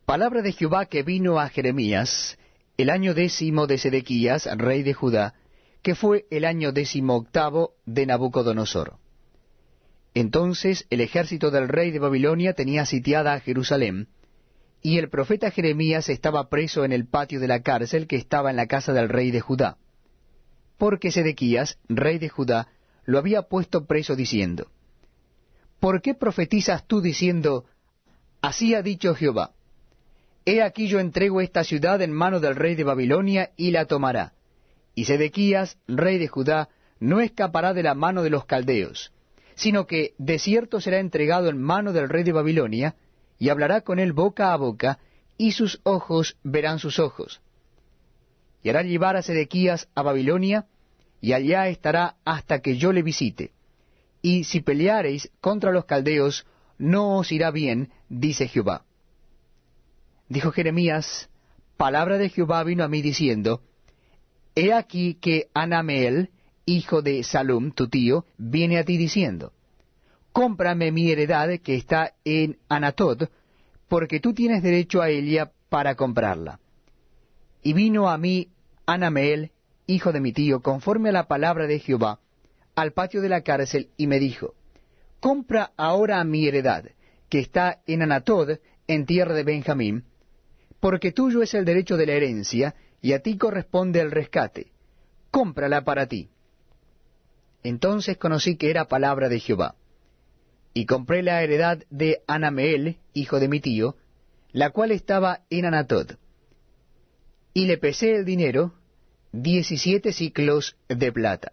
Palabra 0.05 0.43
de 0.43 0.51
Jehová 0.51 0.85
que 0.85 1.01
vino 1.01 1.39
a 1.39 1.49
Jeremías 1.49 2.37
el 2.77 2.91
año 2.91 3.15
décimo 3.15 3.65
de 3.65 3.79
Sedequías, 3.79 4.47
rey 4.55 4.83
de 4.83 4.93
Judá, 4.93 5.33
que 5.81 5.95
fue 5.95 6.25
el 6.29 6.45
año 6.45 6.71
décimo 6.71 7.15
octavo 7.15 7.73
de 7.87 8.05
Nabucodonosor. 8.05 8.97
Entonces 10.13 10.85
el 10.91 11.01
ejército 11.01 11.49
del 11.49 11.67
rey 11.69 11.89
de 11.89 11.97
Babilonia 11.97 12.53
tenía 12.53 12.85
sitiada 12.85 13.33
a 13.33 13.39
Jerusalén, 13.39 14.07
y 14.83 14.99
el 14.99 15.09
profeta 15.09 15.49
Jeremías 15.49 16.07
estaba 16.09 16.49
preso 16.49 16.85
en 16.85 16.91
el 16.91 17.07
patio 17.07 17.39
de 17.39 17.47
la 17.47 17.63
cárcel 17.63 18.05
que 18.05 18.17
estaba 18.17 18.51
en 18.51 18.57
la 18.57 18.67
casa 18.67 18.93
del 18.93 19.09
rey 19.09 19.31
de 19.31 19.41
Judá, 19.41 19.77
porque 20.77 21.11
Sedequías, 21.11 21.79
rey 21.89 22.19
de 22.19 22.29
Judá, 22.29 22.67
lo 23.05 23.17
había 23.17 23.41
puesto 23.43 23.87
preso 23.87 24.15
diciendo, 24.15 24.67
¿Por 25.79 26.03
qué 26.03 26.13
profetizas 26.13 26.85
tú 26.85 27.01
diciendo, 27.01 27.65
Así 28.41 28.75
ha 28.75 28.83
dicho 28.83 29.15
Jehová, 29.15 29.54
He 30.45 30.61
aquí 30.61 30.87
yo 30.87 30.99
entrego 30.99 31.41
esta 31.41 31.63
ciudad 31.63 32.01
en 32.03 32.13
mano 32.13 32.39
del 32.39 32.55
rey 32.55 32.75
de 32.75 32.83
Babilonia 32.83 33.49
y 33.57 33.71
la 33.71 33.85
tomará, 33.85 34.33
y 34.93 35.05
Sedequías, 35.05 35.77
rey 35.87 36.19
de 36.19 36.27
Judá, 36.27 36.69
no 36.99 37.19
escapará 37.19 37.73
de 37.73 37.81
la 37.81 37.95
mano 37.95 38.21
de 38.21 38.29
los 38.29 38.45
caldeos, 38.45 39.11
sino 39.55 39.87
que 39.87 40.13
de 40.19 40.37
cierto 40.37 40.79
será 40.79 40.99
entregado 40.99 41.49
en 41.49 41.59
mano 41.59 41.93
del 41.93 42.09
rey 42.09 42.23
de 42.23 42.31
Babilonia, 42.31 42.95
y 43.39 43.49
hablará 43.49 43.81
con 43.81 43.97
él 43.97 44.13
boca 44.13 44.53
a 44.53 44.57
boca, 44.57 44.99
y 45.35 45.51
sus 45.51 45.81
ojos 45.83 46.37
verán 46.43 46.77
sus 46.77 46.99
ojos. 46.99 47.41
Y 48.61 48.69
hará 48.69 48.83
llevar 48.83 49.15
a 49.15 49.23
Sedequías 49.23 49.89
a 49.95 50.03
Babilonia, 50.03 50.67
y 51.21 51.33
allá 51.33 51.67
estará 51.69 52.17
hasta 52.23 52.61
que 52.61 52.77
yo 52.77 52.93
le 52.93 53.01
visite. 53.01 53.51
Y 54.21 54.43
si 54.43 54.61
peleareis 54.61 55.31
contra 55.41 55.71
los 55.71 55.85
caldeos, 55.85 56.45
no 56.77 57.17
os 57.17 57.31
irá 57.31 57.49
bien, 57.49 57.91
dice 58.09 58.47
Jehová. 58.47 58.85
Dijo 60.27 60.51
Jeremías, 60.51 61.29
palabra 61.77 62.17
de 62.17 62.29
Jehová 62.29 62.63
vino 62.63 62.83
a 62.83 62.87
mí 62.87 63.03
diciendo, 63.03 63.61
He 64.55 64.73
aquí 64.73 65.15
que 65.15 65.49
Anameel, 65.53 66.31
hijo 66.65 67.03
de 67.03 67.23
Salum, 67.23 67.71
tu 67.71 67.89
tío, 67.89 68.25
viene 68.37 68.79
a 68.79 68.83
ti 68.83 68.97
diciendo, 68.97 69.53
cómprame 70.31 70.91
mi 70.91 71.11
heredad 71.11 71.59
que 71.59 71.75
está 71.75 72.13
en 72.23 72.57
Anatod, 72.69 73.29
porque 73.87 74.19
tú 74.19 74.33
tienes 74.33 74.63
derecho 74.63 75.01
a 75.01 75.09
ella 75.09 75.51
para 75.69 75.95
comprarla. 75.95 76.59
Y 77.61 77.73
vino 77.73 78.09
a 78.09 78.17
mí 78.17 78.49
Anameel, 78.87 79.51
hijo 79.85 80.11
de 80.11 80.21
mi 80.21 80.33
tío, 80.33 80.61
conforme 80.61 81.09
a 81.09 81.13
la 81.13 81.27
palabra 81.27 81.67
de 81.67 81.79
Jehová, 81.79 82.19
al 82.75 82.93
patio 82.93 83.21
de 83.21 83.29
la 83.29 83.41
cárcel, 83.41 83.89
y 83.95 84.07
me 84.07 84.17
dijo, 84.17 84.55
compra 85.19 85.71
ahora 85.77 86.23
mi 86.23 86.47
heredad, 86.47 86.85
que 87.29 87.39
está 87.39 87.81
en 87.85 88.01
Anatod, 88.01 88.57
en 88.87 89.05
tierra 89.05 89.33
de 89.33 89.43
Benjamín, 89.43 90.03
porque 90.85 91.11
tuyo 91.11 91.41
es 91.41 91.55
el 91.55 91.65
derecho 91.65 91.97
de 91.97 92.05
la 92.05 92.13
herencia, 92.13 92.75
y 93.01 93.13
a 93.13 93.19
ti 93.23 93.39
corresponde 93.39 94.01
el 94.01 94.11
rescate. 94.11 94.67
Cómprala 95.31 95.83
para 95.83 96.05
ti. 96.05 96.29
Entonces 97.63 98.17
conocí 98.17 98.55
que 98.55 98.69
era 98.69 98.87
palabra 98.87 99.27
de 99.27 99.39
Jehová. 99.39 99.73
Y 100.75 100.85
compré 100.85 101.23
la 101.23 101.41
heredad 101.41 101.83
de 101.89 102.21
Anameel, 102.27 102.99
hijo 103.13 103.39
de 103.39 103.47
mi 103.47 103.61
tío, 103.61 103.95
la 104.51 104.69
cual 104.69 104.91
estaba 104.91 105.41
en 105.49 105.65
Anatod. 105.65 106.17
Y 107.55 107.65
le 107.65 107.79
pesé 107.79 108.17
el 108.17 108.23
dinero, 108.23 108.75
diecisiete 109.31 110.13
ciclos 110.13 110.77
de 110.87 111.11
plata. 111.11 111.51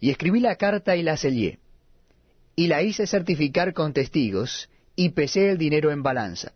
Y 0.00 0.08
escribí 0.08 0.40
la 0.40 0.56
carta 0.56 0.96
y 0.96 1.02
la 1.02 1.18
sellé. 1.18 1.58
Y 2.56 2.68
la 2.68 2.80
hice 2.80 3.06
certificar 3.06 3.74
con 3.74 3.92
testigos, 3.92 4.70
y 4.96 5.10
pesé 5.10 5.50
el 5.50 5.58
dinero 5.58 5.90
en 5.90 6.02
balanza. 6.02 6.54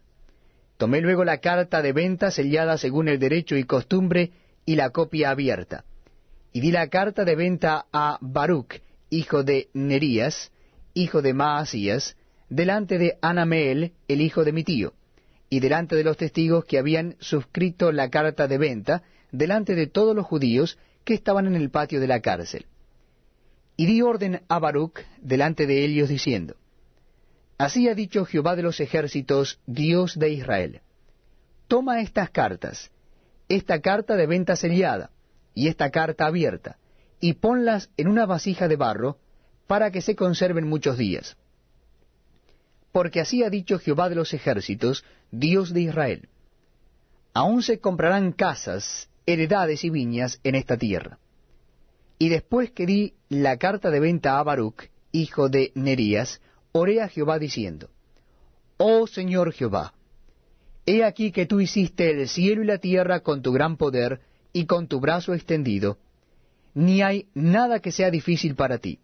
Tomé 0.76 1.00
luego 1.00 1.24
la 1.24 1.38
carta 1.38 1.82
de 1.82 1.92
venta 1.92 2.30
sellada 2.30 2.78
según 2.78 3.08
el 3.08 3.18
derecho 3.18 3.56
y 3.56 3.64
costumbre, 3.64 4.32
y 4.64 4.76
la 4.76 4.90
copia 4.90 5.30
abierta 5.30 5.84
y 6.56 6.60
di 6.60 6.72
la 6.72 6.88
carta 6.88 7.26
de 7.26 7.36
venta 7.36 7.84
a 7.92 8.16
Baruch, 8.22 8.80
hijo 9.10 9.44
de 9.44 9.68
Nerías, 9.74 10.50
hijo 10.94 11.20
de 11.20 11.34
Maasías, 11.34 12.16
delante 12.48 12.96
de 12.96 13.18
Anameel, 13.20 13.92
el 14.08 14.22
hijo 14.22 14.42
de 14.42 14.52
mi 14.52 14.64
tío, 14.64 14.94
y 15.50 15.60
delante 15.60 15.96
de 15.96 16.04
los 16.04 16.16
testigos 16.16 16.64
que 16.64 16.78
habían 16.78 17.16
suscrito 17.20 17.92
la 17.92 18.08
carta 18.08 18.48
de 18.48 18.56
venta, 18.56 19.02
delante 19.32 19.74
de 19.74 19.86
todos 19.86 20.16
los 20.16 20.24
judíos 20.24 20.78
que 21.04 21.12
estaban 21.12 21.46
en 21.46 21.56
el 21.56 21.68
patio 21.68 22.00
de 22.00 22.06
la 22.06 22.20
cárcel. 22.20 22.64
Y 23.76 23.84
di 23.84 24.00
orden 24.00 24.40
a 24.48 24.58
Baruch 24.58 25.00
delante 25.20 25.66
de 25.66 25.84
ellos 25.84 26.08
diciendo, 26.08 26.56
Así 27.58 27.88
ha 27.88 27.94
dicho 27.94 28.24
Jehová 28.24 28.54
de 28.54 28.62
los 28.62 28.80
ejércitos, 28.80 29.60
Dios 29.66 30.18
de 30.18 30.30
Israel, 30.30 30.80
toma 31.68 32.00
estas 32.00 32.30
cartas, 32.30 32.90
esta 33.48 33.80
carta 33.80 34.16
de 34.16 34.26
venta 34.26 34.56
sellada, 34.56 35.10
y 35.54 35.68
esta 35.68 35.90
carta 35.90 36.26
abierta, 36.26 36.76
y 37.18 37.34
ponlas 37.34 37.88
en 37.96 38.08
una 38.08 38.26
vasija 38.26 38.68
de 38.68 38.76
barro, 38.76 39.18
para 39.66 39.90
que 39.90 40.02
se 40.02 40.14
conserven 40.14 40.68
muchos 40.68 40.98
días. 40.98 41.36
Porque 42.92 43.20
así 43.20 43.42
ha 43.42 43.50
dicho 43.50 43.78
Jehová 43.78 44.08
de 44.08 44.14
los 44.14 44.32
ejércitos, 44.34 45.04
Dios 45.30 45.72
de 45.72 45.80
Israel. 45.80 46.28
Aún 47.32 47.62
se 47.62 47.80
comprarán 47.80 48.32
casas 48.32 49.08
heredades 49.26 49.82
y 49.82 49.90
viñas 49.90 50.40
en 50.44 50.54
esta 50.54 50.76
tierra. 50.76 51.18
Y 52.18 52.28
después 52.28 52.70
que 52.70 52.86
di 52.86 53.14
la 53.28 53.56
carta 53.56 53.90
de 53.90 54.00
venta 54.00 54.38
a 54.38 54.42
Baruch, 54.42 54.90
hijo 55.12 55.48
de 55.48 55.72
Nerías, 55.74 56.40
oré 56.76 57.00
a 57.00 57.08
Jehová 57.08 57.38
diciendo, 57.38 57.90
Oh 58.76 59.06
Señor 59.06 59.52
Jehová, 59.52 59.94
he 60.84 61.02
aquí 61.04 61.32
que 61.32 61.46
tú 61.46 61.60
hiciste 61.60 62.10
el 62.10 62.28
cielo 62.28 62.62
y 62.62 62.66
la 62.66 62.78
tierra 62.78 63.20
con 63.20 63.42
tu 63.42 63.52
gran 63.52 63.76
poder 63.76 64.20
y 64.52 64.66
con 64.66 64.86
tu 64.86 65.00
brazo 65.00 65.34
extendido, 65.34 65.98
ni 66.74 67.02
hay 67.02 67.26
nada 67.34 67.80
que 67.80 67.92
sea 67.92 68.10
difícil 68.10 68.54
para 68.54 68.78
ti, 68.78 69.00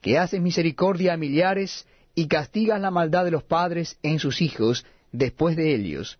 que 0.00 0.18
haces 0.18 0.40
misericordia 0.40 1.14
a 1.14 1.16
millares 1.16 1.86
y 2.14 2.28
castigas 2.28 2.80
la 2.80 2.90
maldad 2.90 3.24
de 3.24 3.32
los 3.32 3.42
padres 3.42 3.98
en 4.02 4.18
sus 4.18 4.40
hijos 4.40 4.86
después 5.12 5.56
de 5.56 5.74
ellos. 5.74 6.18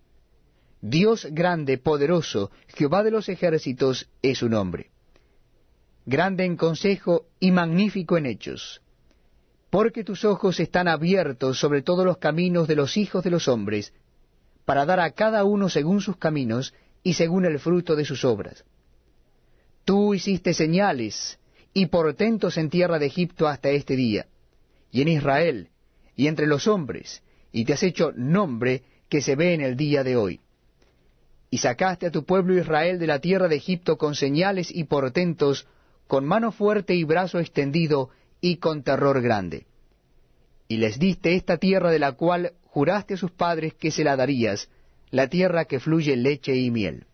Dios 0.82 1.26
grande, 1.30 1.78
poderoso, 1.78 2.50
Jehová 2.68 3.02
de 3.02 3.11
los 3.11 3.28
ejércitos 3.28 4.09
es 4.23 4.38
su 4.38 4.49
nombre. 4.49 4.90
Grande 6.06 6.44
en 6.44 6.56
consejo 6.56 7.26
y 7.38 7.50
magnífico 7.50 8.16
en 8.16 8.26
hechos. 8.26 8.80
Porque 9.70 10.02
tus 10.02 10.24
ojos 10.24 10.58
están 10.58 10.88
abiertos 10.88 11.58
sobre 11.58 11.82
todos 11.82 12.04
los 12.04 12.18
caminos 12.18 12.66
de 12.66 12.74
los 12.74 12.96
hijos 12.96 13.22
de 13.22 13.30
los 13.30 13.46
hombres, 13.46 13.94
para 14.64 14.84
dar 14.84 15.00
a 15.00 15.12
cada 15.12 15.44
uno 15.44 15.68
según 15.68 16.00
sus 16.00 16.16
caminos 16.16 16.74
y 17.02 17.14
según 17.14 17.44
el 17.44 17.58
fruto 17.58 17.96
de 17.96 18.04
sus 18.04 18.24
obras. 18.24 18.64
Tú 19.84 20.12
hiciste 20.14 20.54
señales 20.54 21.38
y 21.72 21.86
portentos 21.86 22.58
en 22.58 22.68
tierra 22.68 22.98
de 22.98 23.06
Egipto 23.06 23.46
hasta 23.46 23.70
este 23.70 23.96
día, 23.96 24.26
y 24.90 25.02
en 25.02 25.08
Israel, 25.08 25.68
y 26.16 26.26
entre 26.26 26.46
los 26.46 26.66
hombres, 26.66 27.22
y 27.52 27.64
te 27.64 27.72
has 27.72 27.82
hecho 27.82 28.12
nombre 28.14 28.82
que 29.08 29.22
se 29.22 29.36
ve 29.36 29.54
en 29.54 29.60
el 29.60 29.76
día 29.76 30.04
de 30.04 30.16
hoy. 30.16 30.40
Y 31.48 31.58
sacaste 31.58 32.06
a 32.06 32.10
tu 32.10 32.24
pueblo 32.24 32.56
Israel 32.56 32.98
de 32.98 33.06
la 33.06 33.20
tierra 33.20 33.48
de 33.48 33.56
Egipto 33.56 33.98
con 33.98 34.14
señales 34.14 34.70
y 34.70 34.84
portentos, 34.84 35.66
con 36.06 36.24
mano 36.24 36.52
fuerte 36.52 36.94
y 36.94 37.04
brazo 37.04 37.38
extendido, 37.38 38.10
y 38.40 38.56
con 38.56 38.82
terror 38.82 39.20
grande. 39.20 39.66
Y 40.68 40.76
les 40.76 40.99
diste 40.99 41.35
esta 41.35 41.59
tierra 41.59 41.90
de 41.90 41.99
la 41.99 42.12
cual 42.12 42.52
juraste 42.64 43.14
a 43.14 43.16
sus 43.16 43.30
padres 43.30 43.75
que 43.75 43.90
se 43.90 44.04
la 44.04 44.16
darías, 44.16 44.68
la 45.11 45.28
tierra 45.28 45.64
que 45.64 45.80
fluye 45.80 46.16
leche 46.16 46.54
y 46.54 46.70
miel. 46.70 47.06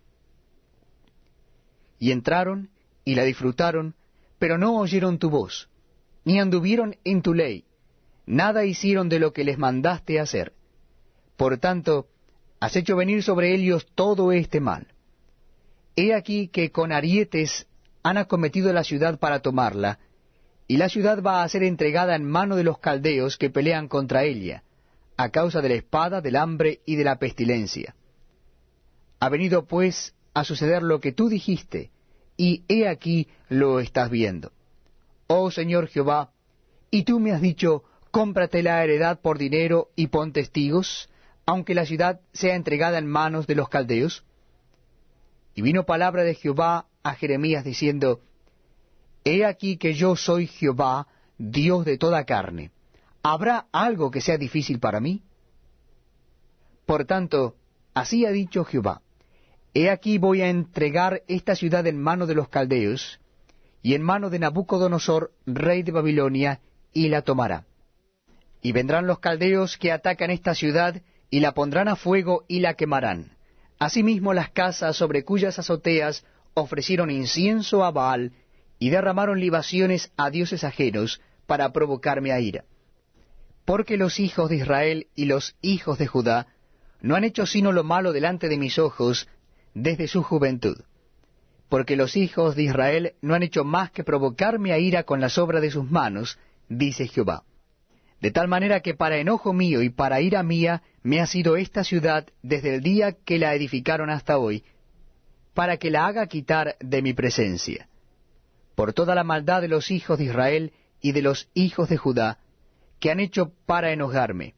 Y 1.98 2.10
entraron 2.12 2.70
y 3.04 3.14
la 3.14 3.24
disfrutaron, 3.24 3.94
pero 4.38 4.58
no 4.58 4.76
oyeron 4.78 5.18
tu 5.18 5.30
voz, 5.30 5.70
ni 6.24 6.38
anduvieron 6.38 6.96
en 7.04 7.22
tu 7.22 7.32
ley, 7.32 7.64
nada 8.26 8.64
hicieron 8.64 9.08
de 9.08 9.18
lo 9.18 9.32
que 9.32 9.44
les 9.44 9.56
mandaste 9.56 10.20
hacer. 10.20 10.52
Por 11.36 11.58
tanto, 11.58 12.08
has 12.60 12.76
hecho 12.76 12.96
venir 12.96 13.22
sobre 13.22 13.54
ellos 13.54 13.86
todo 13.94 14.32
este 14.32 14.60
mal. 14.60 14.88
He 15.94 16.12
aquí 16.12 16.48
que 16.48 16.70
con 16.70 16.92
arietes 16.92 17.66
han 18.02 18.18
acometido 18.18 18.72
la 18.72 18.84
ciudad 18.84 19.18
para 19.18 19.40
tomarla, 19.40 19.98
y 20.68 20.76
la 20.76 20.88
ciudad 20.88 21.22
va 21.22 21.42
a 21.42 21.48
ser 21.48 21.62
entregada 21.62 22.16
en 22.16 22.24
mano 22.24 22.56
de 22.56 22.64
los 22.64 22.78
caldeos 22.78 23.36
que 23.36 23.50
pelean 23.50 23.88
contra 23.88 24.24
ella, 24.24 24.64
a 25.16 25.30
causa 25.30 25.60
de 25.60 25.68
la 25.68 25.74
espada, 25.76 26.20
del 26.20 26.36
hambre 26.36 26.80
y 26.84 26.96
de 26.96 27.04
la 27.04 27.18
pestilencia. 27.18 27.94
Ha 29.20 29.28
venido 29.28 29.66
pues 29.66 30.14
a 30.34 30.44
suceder 30.44 30.82
lo 30.82 31.00
que 31.00 31.12
tú 31.12 31.28
dijiste, 31.28 31.90
y 32.36 32.64
he 32.68 32.88
aquí 32.88 33.28
lo 33.48 33.80
estás 33.80 34.10
viendo. 34.10 34.52
Oh 35.28 35.50
Señor 35.50 35.88
Jehová, 35.88 36.32
y 36.90 37.04
tú 37.04 37.20
me 37.20 37.32
has 37.32 37.40
dicho, 37.40 37.84
cómprate 38.10 38.62
la 38.62 38.82
heredad 38.82 39.20
por 39.20 39.38
dinero 39.38 39.90
y 39.96 40.08
pon 40.08 40.32
testigos, 40.32 41.08
aunque 41.46 41.74
la 41.74 41.86
ciudad 41.86 42.20
sea 42.32 42.56
entregada 42.56 42.98
en 42.98 43.06
manos 43.06 43.46
de 43.46 43.54
los 43.54 43.68
caldeos. 43.68 44.24
Y 45.54 45.62
vino 45.62 45.86
palabra 45.86 46.22
de 46.22 46.34
Jehová 46.34 46.86
a 47.02 47.14
Jeremías 47.14 47.64
diciendo, 47.64 48.20
He 49.26 49.44
aquí 49.44 49.76
que 49.76 49.92
yo 49.92 50.14
soy 50.14 50.46
Jehová, 50.46 51.08
Dios 51.36 51.84
de 51.84 51.98
toda 51.98 52.24
carne. 52.24 52.70
¿Habrá 53.24 53.66
algo 53.72 54.12
que 54.12 54.20
sea 54.20 54.38
difícil 54.38 54.78
para 54.78 55.00
mí? 55.00 55.24
Por 56.86 57.06
tanto, 57.06 57.56
así 57.92 58.24
ha 58.24 58.30
dicho 58.30 58.64
Jehová, 58.64 59.02
He 59.74 59.90
aquí 59.90 60.18
voy 60.18 60.42
a 60.42 60.48
entregar 60.48 61.24
esta 61.26 61.56
ciudad 61.56 61.88
en 61.88 62.00
mano 62.00 62.28
de 62.28 62.36
los 62.36 62.48
caldeos, 62.48 63.18
y 63.82 63.94
en 63.94 64.02
mano 64.02 64.30
de 64.30 64.38
Nabucodonosor, 64.38 65.32
rey 65.44 65.82
de 65.82 65.90
Babilonia, 65.90 66.60
y 66.92 67.08
la 67.08 67.22
tomará. 67.22 67.66
Y 68.62 68.70
vendrán 68.70 69.08
los 69.08 69.18
caldeos 69.18 69.76
que 69.76 69.90
atacan 69.90 70.30
esta 70.30 70.54
ciudad, 70.54 71.02
y 71.30 71.40
la 71.40 71.50
pondrán 71.50 71.88
a 71.88 71.96
fuego 71.96 72.44
y 72.46 72.60
la 72.60 72.74
quemarán. 72.74 73.32
Asimismo 73.80 74.32
las 74.34 74.50
casas 74.50 74.96
sobre 74.96 75.24
cuyas 75.24 75.58
azoteas 75.58 76.24
ofrecieron 76.54 77.10
incienso 77.10 77.84
a 77.84 77.90
Baal, 77.90 78.32
y 78.78 78.90
derramaron 78.90 79.40
libaciones 79.40 80.12
a 80.16 80.30
dioses 80.30 80.64
ajenos, 80.64 81.20
para 81.46 81.72
provocarme 81.72 82.32
a 82.32 82.40
ira. 82.40 82.64
Porque 83.64 83.96
los 83.96 84.20
hijos 84.20 84.50
de 84.50 84.56
Israel 84.56 85.06
y 85.14 85.26
los 85.26 85.56
hijos 85.62 85.98
de 85.98 86.06
Judá 86.06 86.48
no 87.00 87.14
han 87.14 87.24
hecho 87.24 87.46
sino 87.46 87.72
lo 87.72 87.84
malo 87.84 88.12
delante 88.12 88.48
de 88.48 88.58
mis 88.58 88.78
ojos, 88.78 89.28
desde 89.74 90.08
su 90.08 90.22
juventud. 90.22 90.78
Porque 91.68 91.96
los 91.96 92.16
hijos 92.16 92.56
de 92.56 92.64
Israel 92.64 93.14
no 93.22 93.34
han 93.34 93.42
hecho 93.42 93.64
más 93.64 93.90
que 93.90 94.04
provocarme 94.04 94.72
a 94.72 94.78
ira 94.78 95.02
con 95.04 95.20
las 95.20 95.38
obras 95.38 95.62
de 95.62 95.70
sus 95.70 95.90
manos, 95.90 96.38
dice 96.68 97.06
Jehová. 97.08 97.44
De 98.20 98.30
tal 98.30 98.48
manera 98.48 98.80
que 98.80 98.94
para 98.94 99.18
enojo 99.18 99.52
mío 99.52 99.82
y 99.82 99.90
para 99.90 100.20
ira 100.20 100.42
mía 100.42 100.82
me 101.02 101.20
ha 101.20 101.26
sido 101.26 101.56
esta 101.56 101.84
ciudad 101.84 102.26
desde 102.42 102.76
el 102.76 102.82
día 102.82 103.12
que 103.12 103.38
la 103.38 103.54
edificaron 103.54 104.10
hasta 104.10 104.38
hoy, 104.38 104.64
para 105.54 105.76
que 105.76 105.90
la 105.90 106.06
haga 106.06 106.26
quitar 106.26 106.76
de 106.80 107.02
mi 107.02 107.12
presencia. 107.12 107.88
Por 108.76 108.92
toda 108.92 109.16
la 109.16 109.24
maldad 109.24 109.62
de 109.62 109.68
los 109.68 109.90
hijos 109.90 110.18
de 110.18 110.26
Israel 110.26 110.72
y 111.00 111.12
de 111.12 111.22
los 111.22 111.48
hijos 111.54 111.88
de 111.88 111.96
Judá, 111.96 112.38
que 113.00 113.10
han 113.10 113.18
hecho 113.18 113.52
para 113.66 113.90
enojarme. 113.90 114.54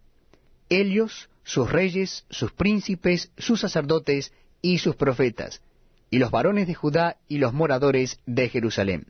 Ellos, 0.69 1.31
sus 1.45 1.71
reyes, 1.71 2.27
sus 2.29 2.53
príncipes, 2.53 3.33
sus 3.39 3.61
sacerdotes 3.61 4.33
y 4.61 4.79
sus 4.79 4.97
profetas, 4.97 5.63
y 6.11 6.19
los 6.19 6.31
varones 6.31 6.67
de 6.67 6.75
Judá 6.75 7.17
y 7.29 7.39
los 7.39 7.55
moradores 7.55 8.21
de 8.27 8.49
Jerusalén. 8.51 9.07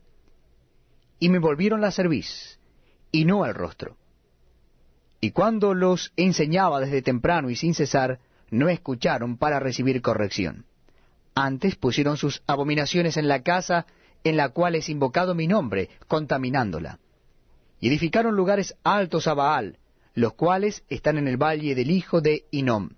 Y 1.19 1.31
me 1.31 1.39
volvieron 1.39 1.81
la 1.81 1.91
cerviz, 1.91 2.61
y 3.11 3.25
no 3.25 3.45
al 3.45 3.55
rostro. 3.55 3.97
Y 5.21 5.33
cuando 5.33 5.75
los 5.75 6.13
enseñaba 6.17 6.81
desde 6.81 7.03
temprano 7.03 7.51
y 7.51 7.57
sin 7.57 7.75
cesar, 7.75 8.21
no 8.51 8.69
escucharon 8.69 9.37
para 9.37 9.59
recibir 9.59 10.01
corrección. 10.01 10.67
Antes 11.35 11.77
pusieron 11.77 12.17
sus 12.17 12.43
abominaciones 12.47 13.17
en 13.17 13.29
la 13.29 13.43
casa 13.43 13.87
en 14.25 14.37
la 14.37 14.51
cual 14.51 14.75
es 14.75 14.89
invocado 14.89 15.35
mi 15.35 15.47
nombre, 15.47 15.91
contaminándola. 16.07 16.99
Y 17.81 17.89
edificaron 17.89 18.35
lugares 18.37 18.75
altos 18.83 19.27
a 19.27 19.35
Baal, 19.35 19.79
los 20.15 20.35
cuales 20.35 20.85
están 20.89 21.17
en 21.19 21.29
el 21.29 21.37
valle 21.37 21.75
del 21.75 21.91
hijo 21.91 22.21
de 22.21 22.45
Inom 22.51 22.91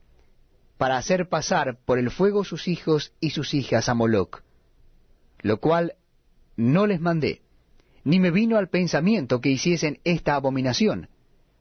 para 0.81 0.97
hacer 0.97 1.29
pasar 1.29 1.77
por 1.85 1.99
el 1.99 2.11
fuego 2.11 2.43
sus 2.43 2.67
hijos 2.67 3.13
y 3.21 3.33
sus 3.33 3.53
hijas 3.53 3.91
a 3.91 3.95
Moloc, 3.95 4.43
lo 5.43 5.61
cual 5.61 5.93
no 6.57 6.87
les 6.87 7.03
mandé, 7.03 7.43
ni 8.03 8.19
me 8.19 8.31
vino 8.31 8.57
al 8.57 8.71
pensamiento 8.71 9.43
que 9.43 9.51
hiciesen 9.51 10.01
esta 10.05 10.37
abominación, 10.37 11.11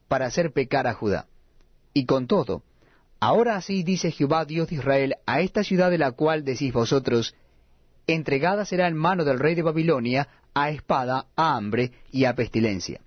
para 0.07 0.25
hacer 0.25 0.53
pecar 0.53 0.87
a 0.87 0.93
Judá. 0.93 1.27
Y 1.93 2.05
con 2.05 2.27
todo, 2.27 2.63
ahora 3.19 3.57
así 3.57 3.83
dice 3.83 4.11
Jehová 4.11 4.45
Dios 4.45 4.69
de 4.69 4.75
Israel 4.75 5.15
a 5.25 5.41
esta 5.41 5.65
ciudad 5.65 5.91
de 5.91 5.97
la 5.97 6.13
cual 6.13 6.45
decís 6.45 6.71
vosotros, 6.71 7.35
entregada 8.13 8.65
será 8.65 8.87
en 8.87 8.95
mano 8.95 9.23
del 9.23 9.39
rey 9.39 9.55
de 9.55 9.61
Babilonia 9.61 10.27
a 10.53 10.69
espada, 10.69 11.27
a 11.35 11.55
hambre 11.55 11.91
y 12.11 12.25
a 12.25 12.35
pestilencia. 12.35 13.01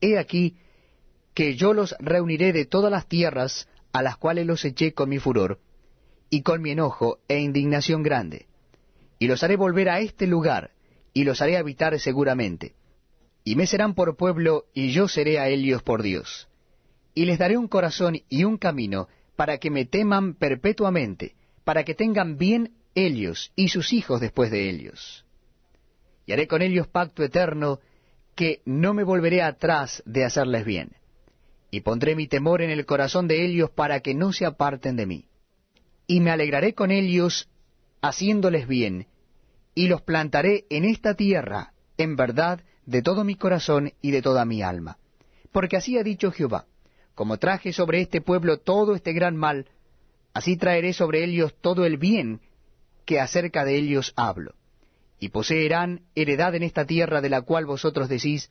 He 0.00 0.18
aquí 0.18 0.56
que 1.34 1.54
yo 1.56 1.72
los 1.72 1.94
reuniré 1.98 2.52
de 2.52 2.64
todas 2.64 2.90
las 2.90 3.06
tierras 3.06 3.68
a 3.92 4.02
las 4.02 4.16
cuales 4.16 4.46
los 4.46 4.64
eché 4.64 4.92
con 4.92 5.08
mi 5.08 5.18
furor, 5.18 5.58
y 6.28 6.42
con 6.42 6.62
mi 6.62 6.70
enojo 6.70 7.18
e 7.28 7.38
indignación 7.38 8.02
grande, 8.02 8.46
y 9.18 9.26
los 9.26 9.42
haré 9.42 9.56
volver 9.56 9.88
a 9.90 10.00
este 10.00 10.26
lugar, 10.26 10.70
y 11.12 11.24
los 11.24 11.42
haré 11.42 11.56
habitar 11.56 11.98
seguramente. 11.98 12.74
Y 13.42 13.56
me 13.56 13.66
serán 13.66 13.94
por 13.94 14.16
pueblo, 14.16 14.66
y 14.74 14.92
yo 14.92 15.08
seré 15.08 15.38
a 15.38 15.48
ellos 15.48 15.82
por 15.82 16.02
Dios. 16.02 16.48
Y 17.14 17.24
les 17.24 17.38
daré 17.38 17.56
un 17.56 17.68
corazón 17.68 18.20
y 18.28 18.44
un 18.44 18.58
camino, 18.58 19.08
para 19.34 19.58
que 19.58 19.70
me 19.70 19.86
teman 19.86 20.34
perpetuamente, 20.34 21.34
para 21.64 21.84
que 21.84 21.94
tengan 21.94 22.36
bien 22.36 22.74
ellos 22.94 23.52
y 23.56 23.68
sus 23.68 23.92
hijos 23.92 24.20
después 24.20 24.50
de 24.50 24.68
ellos. 24.68 25.24
Y 26.26 26.32
haré 26.32 26.46
con 26.46 26.62
ellos 26.62 26.86
pacto 26.86 27.22
eterno, 27.22 27.80
que 28.34 28.62
no 28.64 28.94
me 28.94 29.04
volveré 29.04 29.42
atrás 29.42 30.02
de 30.06 30.24
hacerles 30.24 30.64
bien 30.64 30.92
y 31.70 31.80
pondré 31.80 32.16
mi 32.16 32.26
temor 32.26 32.62
en 32.62 32.70
el 32.70 32.84
corazón 32.84 33.28
de 33.28 33.44
ellos 33.44 33.70
para 33.70 34.00
que 34.00 34.14
no 34.14 34.32
se 34.32 34.44
aparten 34.44 34.96
de 34.96 35.06
mí. 35.06 35.24
Y 36.06 36.20
me 36.20 36.30
alegraré 36.30 36.74
con 36.74 36.90
ellos 36.90 37.48
haciéndoles 38.02 38.66
bien, 38.66 39.06
y 39.74 39.86
los 39.86 40.02
plantaré 40.02 40.64
en 40.70 40.84
esta 40.84 41.14
tierra, 41.14 41.72
en 41.96 42.16
verdad, 42.16 42.60
de 42.86 43.02
todo 43.02 43.24
mi 43.24 43.36
corazón 43.36 43.92
y 44.02 44.10
de 44.10 44.22
toda 44.22 44.44
mi 44.44 44.62
alma. 44.62 44.98
Porque 45.52 45.76
así 45.76 45.96
ha 45.96 46.02
dicho 46.02 46.32
Jehová, 46.32 46.66
como 47.14 47.38
traje 47.38 47.72
sobre 47.72 48.00
este 48.00 48.20
pueblo 48.20 48.58
todo 48.58 48.94
este 48.94 49.12
gran 49.12 49.36
mal, 49.36 49.66
así 50.32 50.56
traeré 50.56 50.92
sobre 50.92 51.24
ellos 51.24 51.54
todo 51.60 51.84
el 51.84 51.98
bien 51.98 52.40
que 53.04 53.20
acerca 53.20 53.64
de 53.64 53.76
ellos 53.76 54.12
hablo. 54.16 54.54
Y 55.18 55.28
poseerán 55.28 56.02
heredad 56.14 56.54
en 56.54 56.62
esta 56.62 56.86
tierra 56.86 57.20
de 57.20 57.28
la 57.28 57.42
cual 57.42 57.66
vosotros 57.66 58.08
decís, 58.08 58.50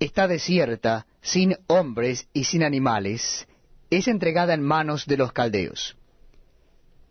está 0.00 0.26
desierta, 0.26 1.06
sin 1.20 1.56
hombres 1.66 2.28
y 2.32 2.44
sin 2.44 2.62
animales, 2.62 3.46
es 3.90 4.08
entregada 4.08 4.54
en 4.54 4.62
manos 4.62 5.06
de 5.06 5.16
los 5.16 5.32
caldeos. 5.32 5.96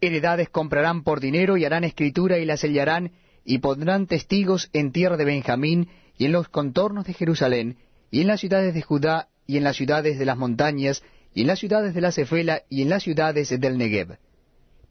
Heredades 0.01 0.49
comprarán 0.49 1.03
por 1.03 1.19
dinero 1.19 1.57
y 1.57 1.65
harán 1.65 1.83
escritura 1.83 2.39
y 2.39 2.45
la 2.45 2.57
sellarán 2.57 3.11
y 3.45 3.59
pondrán 3.59 4.07
testigos 4.07 4.69
en 4.73 4.91
tierra 4.91 5.15
de 5.15 5.25
Benjamín 5.25 5.89
y 6.17 6.25
en 6.25 6.31
los 6.31 6.49
contornos 6.49 7.05
de 7.05 7.13
Jerusalén 7.13 7.77
y 8.09 8.21
en 8.21 8.27
las 8.27 8.39
ciudades 8.39 8.73
de 8.73 8.81
Judá 8.81 9.29
y 9.45 9.57
en 9.57 9.63
las 9.63 9.75
ciudades 9.75 10.17
de 10.17 10.25
las 10.25 10.37
montañas 10.37 11.03
y 11.33 11.41
en 11.41 11.47
las 11.47 11.59
ciudades 11.59 11.93
de 11.93 12.01
la 12.01 12.11
Cefela 12.11 12.63
y 12.69 12.81
en 12.81 12.89
las 12.89 13.03
ciudades 13.03 13.49
del 13.49 13.77
Negev. 13.77 14.17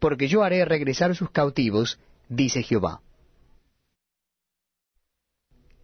Porque 0.00 0.26
yo 0.28 0.42
haré 0.42 0.64
regresar 0.64 1.14
sus 1.14 1.30
cautivos, 1.30 2.00
dice 2.28 2.62
Jehová. 2.62 3.02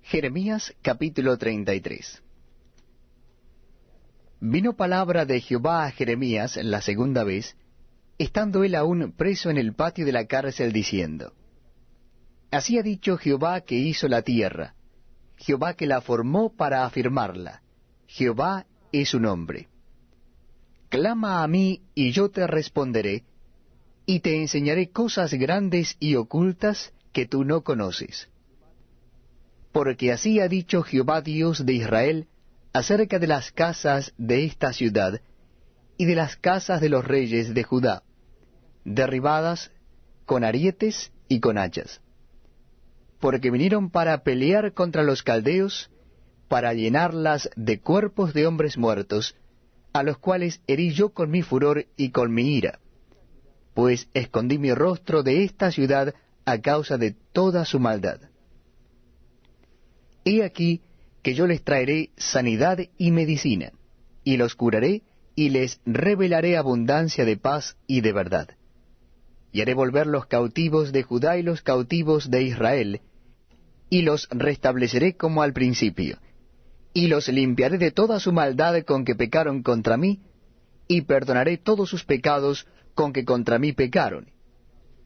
Jeremías 0.02 0.74
capítulo 0.82 1.36
33 1.36 2.22
Vino 4.40 4.74
palabra 4.74 5.26
de 5.26 5.40
Jehová 5.40 5.84
a 5.84 5.90
Jeremías 5.90 6.56
la 6.56 6.80
segunda 6.80 7.24
vez, 7.24 7.56
estando 8.16 8.64
él 8.64 8.74
aún 8.74 9.12
preso 9.12 9.50
en 9.50 9.58
el 9.58 9.74
patio 9.74 10.06
de 10.06 10.12
la 10.12 10.26
cárcel, 10.26 10.72
diciendo, 10.72 11.32
Así 12.50 12.78
ha 12.78 12.82
dicho 12.82 13.18
Jehová 13.18 13.60
que 13.60 13.74
hizo 13.74 14.08
la 14.08 14.22
tierra, 14.22 14.74
Jehová 15.36 15.74
que 15.74 15.86
la 15.86 16.00
formó 16.00 16.54
para 16.54 16.86
afirmarla, 16.86 17.60
Jehová 18.06 18.66
es 18.92 19.10
su 19.10 19.20
nombre. 19.20 19.68
Clama 20.88 21.42
a 21.42 21.48
mí 21.48 21.82
y 21.94 22.12
yo 22.12 22.30
te 22.30 22.46
responderé, 22.46 23.24
y 24.06 24.20
te 24.20 24.40
enseñaré 24.40 24.90
cosas 24.90 25.34
grandes 25.34 25.96
y 25.98 26.14
ocultas 26.14 26.92
que 27.12 27.26
tú 27.26 27.44
no 27.44 27.62
conoces. 27.62 28.28
Porque 29.72 30.12
así 30.12 30.40
ha 30.40 30.48
dicho 30.48 30.82
Jehová 30.82 31.20
Dios 31.20 31.66
de 31.66 31.74
Israel 31.74 32.28
acerca 32.72 33.18
de 33.18 33.26
las 33.26 33.50
casas 33.50 34.14
de 34.16 34.44
esta 34.44 34.72
ciudad 34.72 35.20
y 35.98 36.04
de 36.06 36.14
las 36.14 36.36
casas 36.36 36.80
de 36.80 36.88
los 36.88 37.04
reyes 37.04 37.52
de 37.52 37.62
Judá, 37.64 38.02
derribadas 38.84 39.72
con 40.24 40.44
arietes 40.44 41.10
y 41.28 41.40
con 41.40 41.58
hachas. 41.58 42.00
Porque 43.18 43.50
vinieron 43.50 43.90
para 43.90 44.22
pelear 44.22 44.72
contra 44.72 45.02
los 45.02 45.22
caldeos, 45.22 45.90
para 46.48 46.74
llenarlas 46.74 47.50
de 47.56 47.80
cuerpos 47.80 48.34
de 48.34 48.46
hombres 48.46 48.76
muertos, 48.76 49.34
a 49.92 50.02
los 50.02 50.18
cuales 50.18 50.60
herí 50.66 50.92
yo 50.92 51.08
con 51.10 51.30
mi 51.30 51.42
furor 51.42 51.86
y 51.96 52.10
con 52.10 52.32
mi 52.32 52.56
ira, 52.56 52.78
pues 53.76 54.08
escondí 54.14 54.56
mi 54.56 54.72
rostro 54.72 55.22
de 55.22 55.44
esta 55.44 55.70
ciudad 55.70 56.14
a 56.46 56.58
causa 56.62 56.96
de 56.96 57.14
toda 57.32 57.66
su 57.66 57.78
maldad. 57.78 58.18
He 60.24 60.42
aquí 60.42 60.80
que 61.22 61.34
yo 61.34 61.46
les 61.46 61.62
traeré 61.62 62.08
sanidad 62.16 62.78
y 62.96 63.10
medicina, 63.10 63.72
y 64.24 64.38
los 64.38 64.54
curaré 64.54 65.02
y 65.34 65.50
les 65.50 65.78
revelaré 65.84 66.56
abundancia 66.56 67.26
de 67.26 67.36
paz 67.36 67.76
y 67.86 68.00
de 68.00 68.14
verdad. 68.14 68.48
Y 69.52 69.60
haré 69.60 69.74
volver 69.74 70.06
los 70.06 70.24
cautivos 70.24 70.90
de 70.90 71.02
Judá 71.02 71.36
y 71.36 71.42
los 71.42 71.60
cautivos 71.60 72.30
de 72.30 72.44
Israel, 72.44 73.02
y 73.90 74.02
los 74.02 74.26
restableceré 74.30 75.18
como 75.18 75.42
al 75.42 75.52
principio, 75.52 76.16
y 76.94 77.08
los 77.08 77.28
limpiaré 77.28 77.76
de 77.76 77.90
toda 77.90 78.20
su 78.20 78.32
maldad 78.32 78.82
con 78.84 79.04
que 79.04 79.14
pecaron 79.14 79.62
contra 79.62 79.98
mí, 79.98 80.22
y 80.88 81.02
perdonaré 81.02 81.58
todos 81.58 81.90
sus 81.90 82.04
pecados 82.04 82.66
con 82.96 83.12
que 83.12 83.24
contra 83.24 83.60
mí 83.60 83.72
pecaron, 83.72 84.32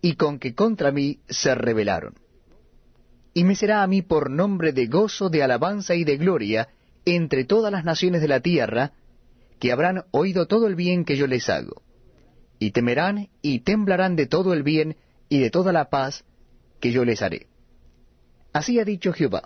y 0.00 0.14
con 0.14 0.38
que 0.38 0.54
contra 0.54 0.92
mí 0.92 1.18
se 1.28 1.54
rebelaron. 1.54 2.14
Y 3.34 3.44
me 3.44 3.54
será 3.54 3.82
a 3.82 3.86
mí 3.86 4.00
por 4.00 4.30
nombre 4.30 4.72
de 4.72 4.86
gozo, 4.86 5.28
de 5.28 5.42
alabanza 5.42 5.94
y 5.94 6.04
de 6.04 6.16
gloria 6.16 6.68
entre 7.04 7.44
todas 7.44 7.70
las 7.70 7.84
naciones 7.84 8.22
de 8.22 8.28
la 8.28 8.40
tierra, 8.40 8.92
que 9.58 9.72
habrán 9.72 10.04
oído 10.12 10.46
todo 10.46 10.66
el 10.66 10.74
bien 10.74 11.04
que 11.04 11.16
yo 11.18 11.26
les 11.26 11.50
hago. 11.50 11.82
Y 12.58 12.70
temerán 12.70 13.28
y 13.42 13.60
temblarán 13.60 14.16
de 14.16 14.26
todo 14.26 14.54
el 14.54 14.62
bien 14.62 14.96
y 15.28 15.40
de 15.40 15.50
toda 15.50 15.72
la 15.72 15.90
paz 15.90 16.24
que 16.80 16.92
yo 16.92 17.04
les 17.04 17.20
haré. 17.20 17.48
Así 18.52 18.78
ha 18.78 18.84
dicho 18.84 19.12
Jehová 19.12 19.42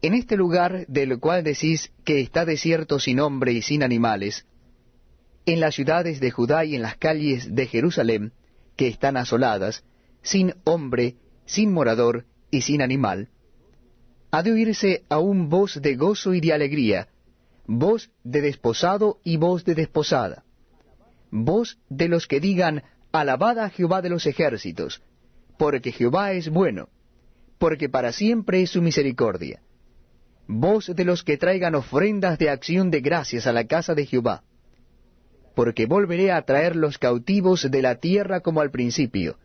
en 0.00 0.14
este 0.14 0.36
lugar 0.36 0.86
del 0.86 1.18
cual 1.18 1.42
decís 1.42 1.92
que 2.04 2.20
está 2.20 2.44
desierto 2.44 2.98
sin 3.00 3.20
hombre 3.20 3.52
y 3.52 3.62
sin 3.62 3.82
animales, 3.82 4.46
en 5.52 5.60
las 5.60 5.74
ciudades 5.74 6.20
de 6.20 6.30
Judá 6.30 6.64
y 6.64 6.74
en 6.74 6.82
las 6.82 6.96
calles 6.96 7.54
de 7.54 7.66
Jerusalén, 7.66 8.32
que 8.76 8.88
están 8.88 9.16
asoladas, 9.16 9.84
sin 10.22 10.54
hombre, 10.64 11.16
sin 11.46 11.72
morador 11.72 12.26
y 12.50 12.62
sin 12.62 12.82
animal, 12.82 13.28
ha 14.30 14.42
de 14.42 14.52
oírse 14.52 15.04
aún 15.08 15.48
voz 15.48 15.80
de 15.80 15.96
gozo 15.96 16.34
y 16.34 16.40
de 16.40 16.52
alegría, 16.52 17.08
voz 17.66 18.10
de 18.24 18.42
desposado 18.42 19.20
y 19.24 19.36
voz 19.38 19.64
de 19.64 19.74
desposada, 19.74 20.44
voz 21.30 21.78
de 21.88 22.08
los 22.08 22.26
que 22.26 22.40
digan, 22.40 22.82
Alabad 23.10 23.58
a 23.58 23.70
Jehová 23.70 24.02
de 24.02 24.10
los 24.10 24.26
ejércitos, 24.26 25.02
porque 25.56 25.92
Jehová 25.92 26.32
es 26.32 26.50
bueno, 26.50 26.88
porque 27.58 27.88
para 27.88 28.12
siempre 28.12 28.60
es 28.62 28.70
su 28.70 28.82
misericordia 28.82 29.62
voz 30.48 30.86
de 30.86 31.04
los 31.04 31.22
que 31.22 31.36
traigan 31.36 31.74
ofrendas 31.74 32.38
de 32.38 32.48
acción 32.48 32.90
de 32.90 33.00
gracias 33.02 33.46
a 33.46 33.52
la 33.52 33.66
casa 33.66 33.94
de 33.94 34.06
Jehová. 34.06 34.42
Porque 35.58 35.86
volveré 35.86 36.30
a 36.30 36.42
traer 36.42 36.76
los 36.76 36.98
cautivos 36.98 37.68
de 37.68 37.82
la 37.82 37.96
tierra 37.96 38.42
como 38.42 38.60
al 38.60 38.70
principio, 38.70 39.38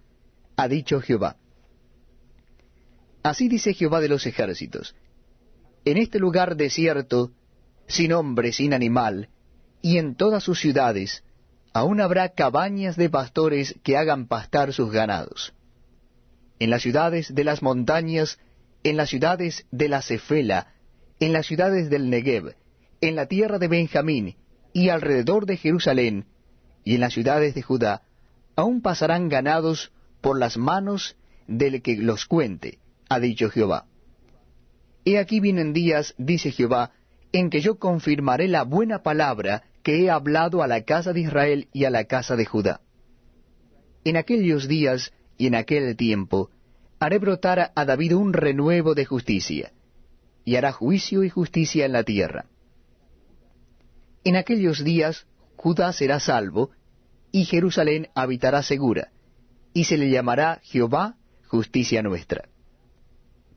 ha 0.56 0.68
dicho 0.68 1.02
Jehová. 1.02 1.38
Así 3.24 3.48
dice 3.48 3.74
Jehová 3.74 4.00
de 4.00 4.10
los 4.10 4.28
ejércitos, 4.28 4.96
en 5.86 5.98
este 5.98 6.20
lugar 6.20 6.56
desierto, 6.56 7.32
sin 7.88 8.14
hombre, 8.14 8.52
sin 8.52 8.76
animal, 8.76 9.30
y 9.82 9.98
en 9.98 10.14
todas 10.14 10.44
sus 10.44 10.60
ciudades, 10.60 11.24
aún 11.74 12.00
habrá 12.00 12.30
cabañas 12.30 12.96
de 12.96 13.10
pastores 13.10 13.74
que 13.84 13.98
hagan 13.98 14.28
pastar 14.28 14.72
sus 14.72 14.92
ganados. 14.92 15.56
En 16.60 16.70
las 16.70 16.84
ciudades 16.84 17.34
de 17.34 17.44
las 17.44 17.64
montañas, 17.64 18.38
en 18.84 18.98
las 18.98 19.10
ciudades 19.10 19.66
de 19.72 19.90
la 19.90 20.04
Cefela, 20.04 20.76
en 21.20 21.34
las 21.34 21.48
ciudades 21.48 21.90
del 21.90 22.12
Negev, 22.12 22.56
en 23.02 23.16
la 23.16 23.26
tierra 23.26 23.58
de 23.58 23.68
Benjamín, 23.68 24.36
y 24.74 24.90
alrededor 24.90 25.46
de 25.46 25.58
Jerusalén, 25.58 26.26
y 26.84 26.96
en 26.96 27.02
las 27.02 27.14
ciudades 27.14 27.54
de 27.54 27.62
Judá, 27.62 28.02
aún 28.56 28.82
pasarán 28.82 29.30
ganados 29.30 29.92
por 30.22 30.38
las 30.38 30.58
manos 30.58 31.16
del 31.48 31.82
que 31.82 31.98
los 31.98 32.26
cuente, 32.26 32.80
ha 33.10 33.20
dicho 33.20 33.50
Jehová. 33.50 33.86
He 35.06 35.20
aquí 35.20 35.40
vienen 35.40 35.74
días, 35.74 36.16
dice 36.18 36.52
Jehová, 36.52 36.92
en 37.32 37.50
que 37.50 37.62
yo 37.62 37.78
confirmaré 37.78 38.48
la 38.48 38.64
buena 38.64 39.04
palabra 39.04 39.64
que 39.84 40.02
he 40.02 40.10
hablado 40.10 40.64
a 40.64 40.68
la 40.68 40.84
casa 40.84 41.14
de 41.14 41.22
Israel 41.22 41.68
y 41.74 41.86
a 41.86 41.90
la 41.90 42.06
casa 42.06 42.36
de 42.36 42.46
Judá. 42.46 42.82
En 44.06 44.18
aquellos 44.18 44.68
días 44.68 45.14
y 45.38 45.48
en 45.48 45.56
aquel 45.56 45.96
tiempo 45.96 46.50
haré 47.00 47.18
brotar 47.20 47.72
a 47.76 47.86
David 47.86 48.16
un 48.16 48.34
renuevo 48.34 48.96
de 48.96 49.06
justicia, 49.06 49.74
y 50.46 50.56
hará 50.56 50.72
juicio 50.72 51.24
y 51.24 51.30
justicia 51.30 51.86
en 51.86 51.92
la 51.92 52.04
tierra. 52.04 52.46
En 54.24 54.36
aquellos 54.36 54.84
días 54.84 55.28
Judá 55.56 55.94
será 55.94 56.20
salvo, 56.20 56.72
y 57.32 57.46
Jerusalén 57.46 58.10
habitará 58.16 58.64
segura, 58.64 59.12
y 59.74 59.86
se 59.86 59.98
le 59.98 60.10
llamará 60.10 60.60
Jehová 60.64 61.16
justicia 61.48 62.02
nuestra. 62.02 62.50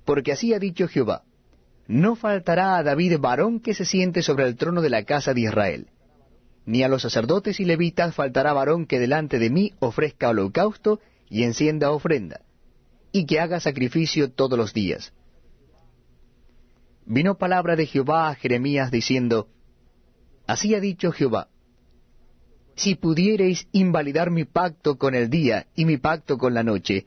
Porque 0.05 0.33
así 0.33 0.55
ha 0.55 0.59
dicho 0.59 0.89
Jehová, 0.89 1.25
no 1.89 2.17
faltará 2.17 2.77
a 2.77 2.83
David 2.83 3.19
varón 3.19 3.61
que 3.61 3.75
se 3.75 3.85
siente 3.85 4.23
sobre 4.23 4.45
el 4.47 4.57
trono 4.57 4.83
de 4.83 4.91
la 4.91 5.05
casa 5.05 5.35
de 5.35 5.43
Israel, 5.43 5.89
ni 6.65 6.83
a 6.83 6.89
los 6.89 7.03
sacerdotes 7.03 7.61
y 7.61 7.65
levitas 7.65 8.15
faltará 8.15 8.53
varón 8.53 8.87
que 8.87 8.99
delante 8.99 9.39
de 9.39 9.51
mí 9.51 9.73
ofrezca 9.79 10.31
holocausto 10.31 11.01
y 11.29 11.43
encienda 11.43 11.91
ofrenda, 11.91 12.41
y 13.13 13.27
que 13.27 13.41
haga 13.41 13.61
sacrificio 13.61 14.31
todos 14.31 14.59
los 14.59 14.73
días 14.73 15.13
vino 17.07 17.39
palabra 17.39 17.77
de 17.77 17.87
Jehová 17.87 18.29
a 18.29 18.35
Jeremías 18.35 18.91
diciendo, 18.91 19.49
Así 20.47 20.75
ha 20.75 20.81
dicho 20.81 21.11
Jehová, 21.11 21.49
si 22.77 22.95
pudiereis 22.95 23.67
invalidar 23.73 24.31
mi 24.31 24.45
pacto 24.45 24.97
con 24.97 25.15
el 25.15 25.31
día 25.31 25.67
y 25.75 25.87
mi 25.87 25.97
pacto 25.97 26.37
con 26.37 26.55
la 26.55 26.63
noche, 26.63 27.07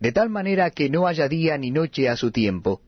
de 0.00 0.12
tal 0.12 0.30
manera 0.30 0.70
que 0.70 0.90
no 0.90 1.06
haya 1.06 1.28
día 1.28 1.56
ni 1.56 1.70
noche 1.70 2.08
a 2.08 2.16
su 2.16 2.32
tiempo, 2.32 2.82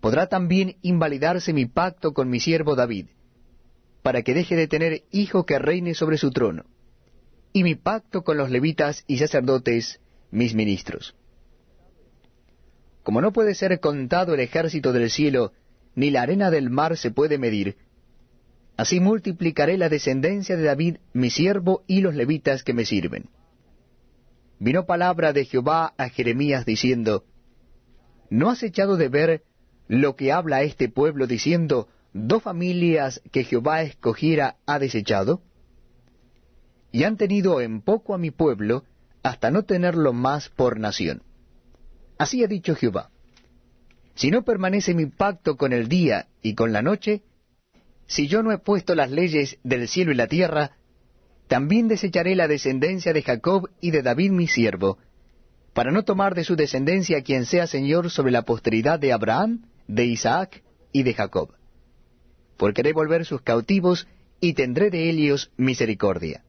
podrá 0.00 0.28
también 0.28 0.76
invalidarse 0.82 1.52
mi 1.52 1.66
pacto 1.66 2.12
con 2.12 2.30
mi 2.30 2.40
siervo 2.40 2.76
David, 2.76 3.06
para 4.02 4.22
que 4.22 4.34
deje 4.34 4.54
de 4.54 4.68
tener 4.68 5.02
hijo 5.10 5.44
que 5.44 5.58
reine 5.58 5.94
sobre 5.94 6.16
su 6.16 6.30
trono, 6.30 6.64
y 7.52 7.64
mi 7.64 7.74
pacto 7.74 8.22
con 8.22 8.36
los 8.36 8.50
levitas 8.50 9.04
y 9.06 9.18
sacerdotes, 9.18 10.00
mis 10.30 10.54
ministros. 10.54 11.14
Como 13.02 13.20
no 13.20 13.32
puede 13.32 13.54
ser 13.54 13.80
contado 13.80 14.34
el 14.34 14.40
ejército 14.40 14.92
del 14.92 15.10
cielo, 15.10 15.52
ni 15.94 16.10
la 16.10 16.22
arena 16.22 16.50
del 16.50 16.70
mar 16.70 16.96
se 16.96 17.10
puede 17.10 17.38
medir, 17.38 17.76
así 18.76 19.00
multiplicaré 19.00 19.78
la 19.78 19.88
descendencia 19.88 20.56
de 20.56 20.64
David, 20.64 20.96
mi 21.12 21.30
siervo, 21.30 21.84
y 21.86 22.00
los 22.00 22.14
levitas 22.14 22.64
que 22.64 22.74
me 22.74 22.84
sirven. 22.84 23.28
vino 24.58 24.86
palabra 24.86 25.32
de 25.32 25.44
Jehová 25.44 25.94
a 25.96 26.08
Jeremías 26.08 26.64
diciendo, 26.64 27.24
¿No 28.30 28.50
has 28.50 28.62
echado 28.62 28.96
de 28.96 29.08
ver 29.08 29.42
lo 29.86 30.16
que 30.16 30.32
habla 30.32 30.62
este 30.62 30.88
pueblo 30.88 31.26
diciendo, 31.26 31.88
dos 32.12 32.42
familias 32.42 33.20
que 33.30 33.44
Jehová 33.44 33.82
escogiera 33.82 34.56
ha 34.66 34.78
desechado? 34.78 35.42
Y 36.90 37.04
han 37.04 37.16
tenido 37.16 37.60
en 37.60 37.82
poco 37.82 38.14
a 38.14 38.18
mi 38.18 38.30
pueblo, 38.30 38.84
hasta 39.22 39.50
no 39.50 39.64
tenerlo 39.64 40.12
más 40.12 40.48
por 40.48 40.78
nación. 40.78 41.22
Así 42.18 42.44
ha 42.44 42.46
dicho 42.46 42.74
Jehová. 42.74 43.10
Si 44.14 44.30
no 44.30 44.44
permanece 44.44 44.94
mi 44.94 45.06
pacto 45.06 45.56
con 45.56 45.72
el 45.72 45.88
día 45.88 46.28
y 46.40 46.54
con 46.54 46.72
la 46.72 46.82
noche, 46.82 47.22
si 48.06 48.28
yo 48.28 48.42
no 48.42 48.52
he 48.52 48.58
puesto 48.58 48.94
las 48.94 49.10
leyes 49.10 49.58
del 49.62 49.88
cielo 49.88 50.12
y 50.12 50.16
la 50.16 50.26
tierra, 50.26 50.72
también 51.48 51.88
desecharé 51.88 52.34
la 52.36 52.48
descendencia 52.48 53.12
de 53.12 53.22
Jacob 53.22 53.68
y 53.80 53.90
de 53.90 54.02
David 54.02 54.30
mi 54.30 54.46
siervo, 54.46 54.98
para 55.72 55.90
no 55.90 56.04
tomar 56.04 56.34
de 56.34 56.44
su 56.44 56.56
descendencia 56.56 57.22
quien 57.22 57.46
sea 57.46 57.66
Señor 57.66 58.10
sobre 58.10 58.32
la 58.32 58.42
posteridad 58.42 58.98
de 58.98 59.12
Abraham, 59.12 59.66
de 59.88 60.06
Isaac 60.06 60.62
y 60.92 61.02
de 61.02 61.14
Jacob. 61.14 61.50
Porque 62.56 62.82
haré 62.82 62.92
volver 62.92 63.26
sus 63.26 63.42
cautivos 63.42 64.06
y 64.40 64.54
tendré 64.54 64.90
de 64.90 65.10
ellos 65.10 65.50
misericordia. 65.56 66.43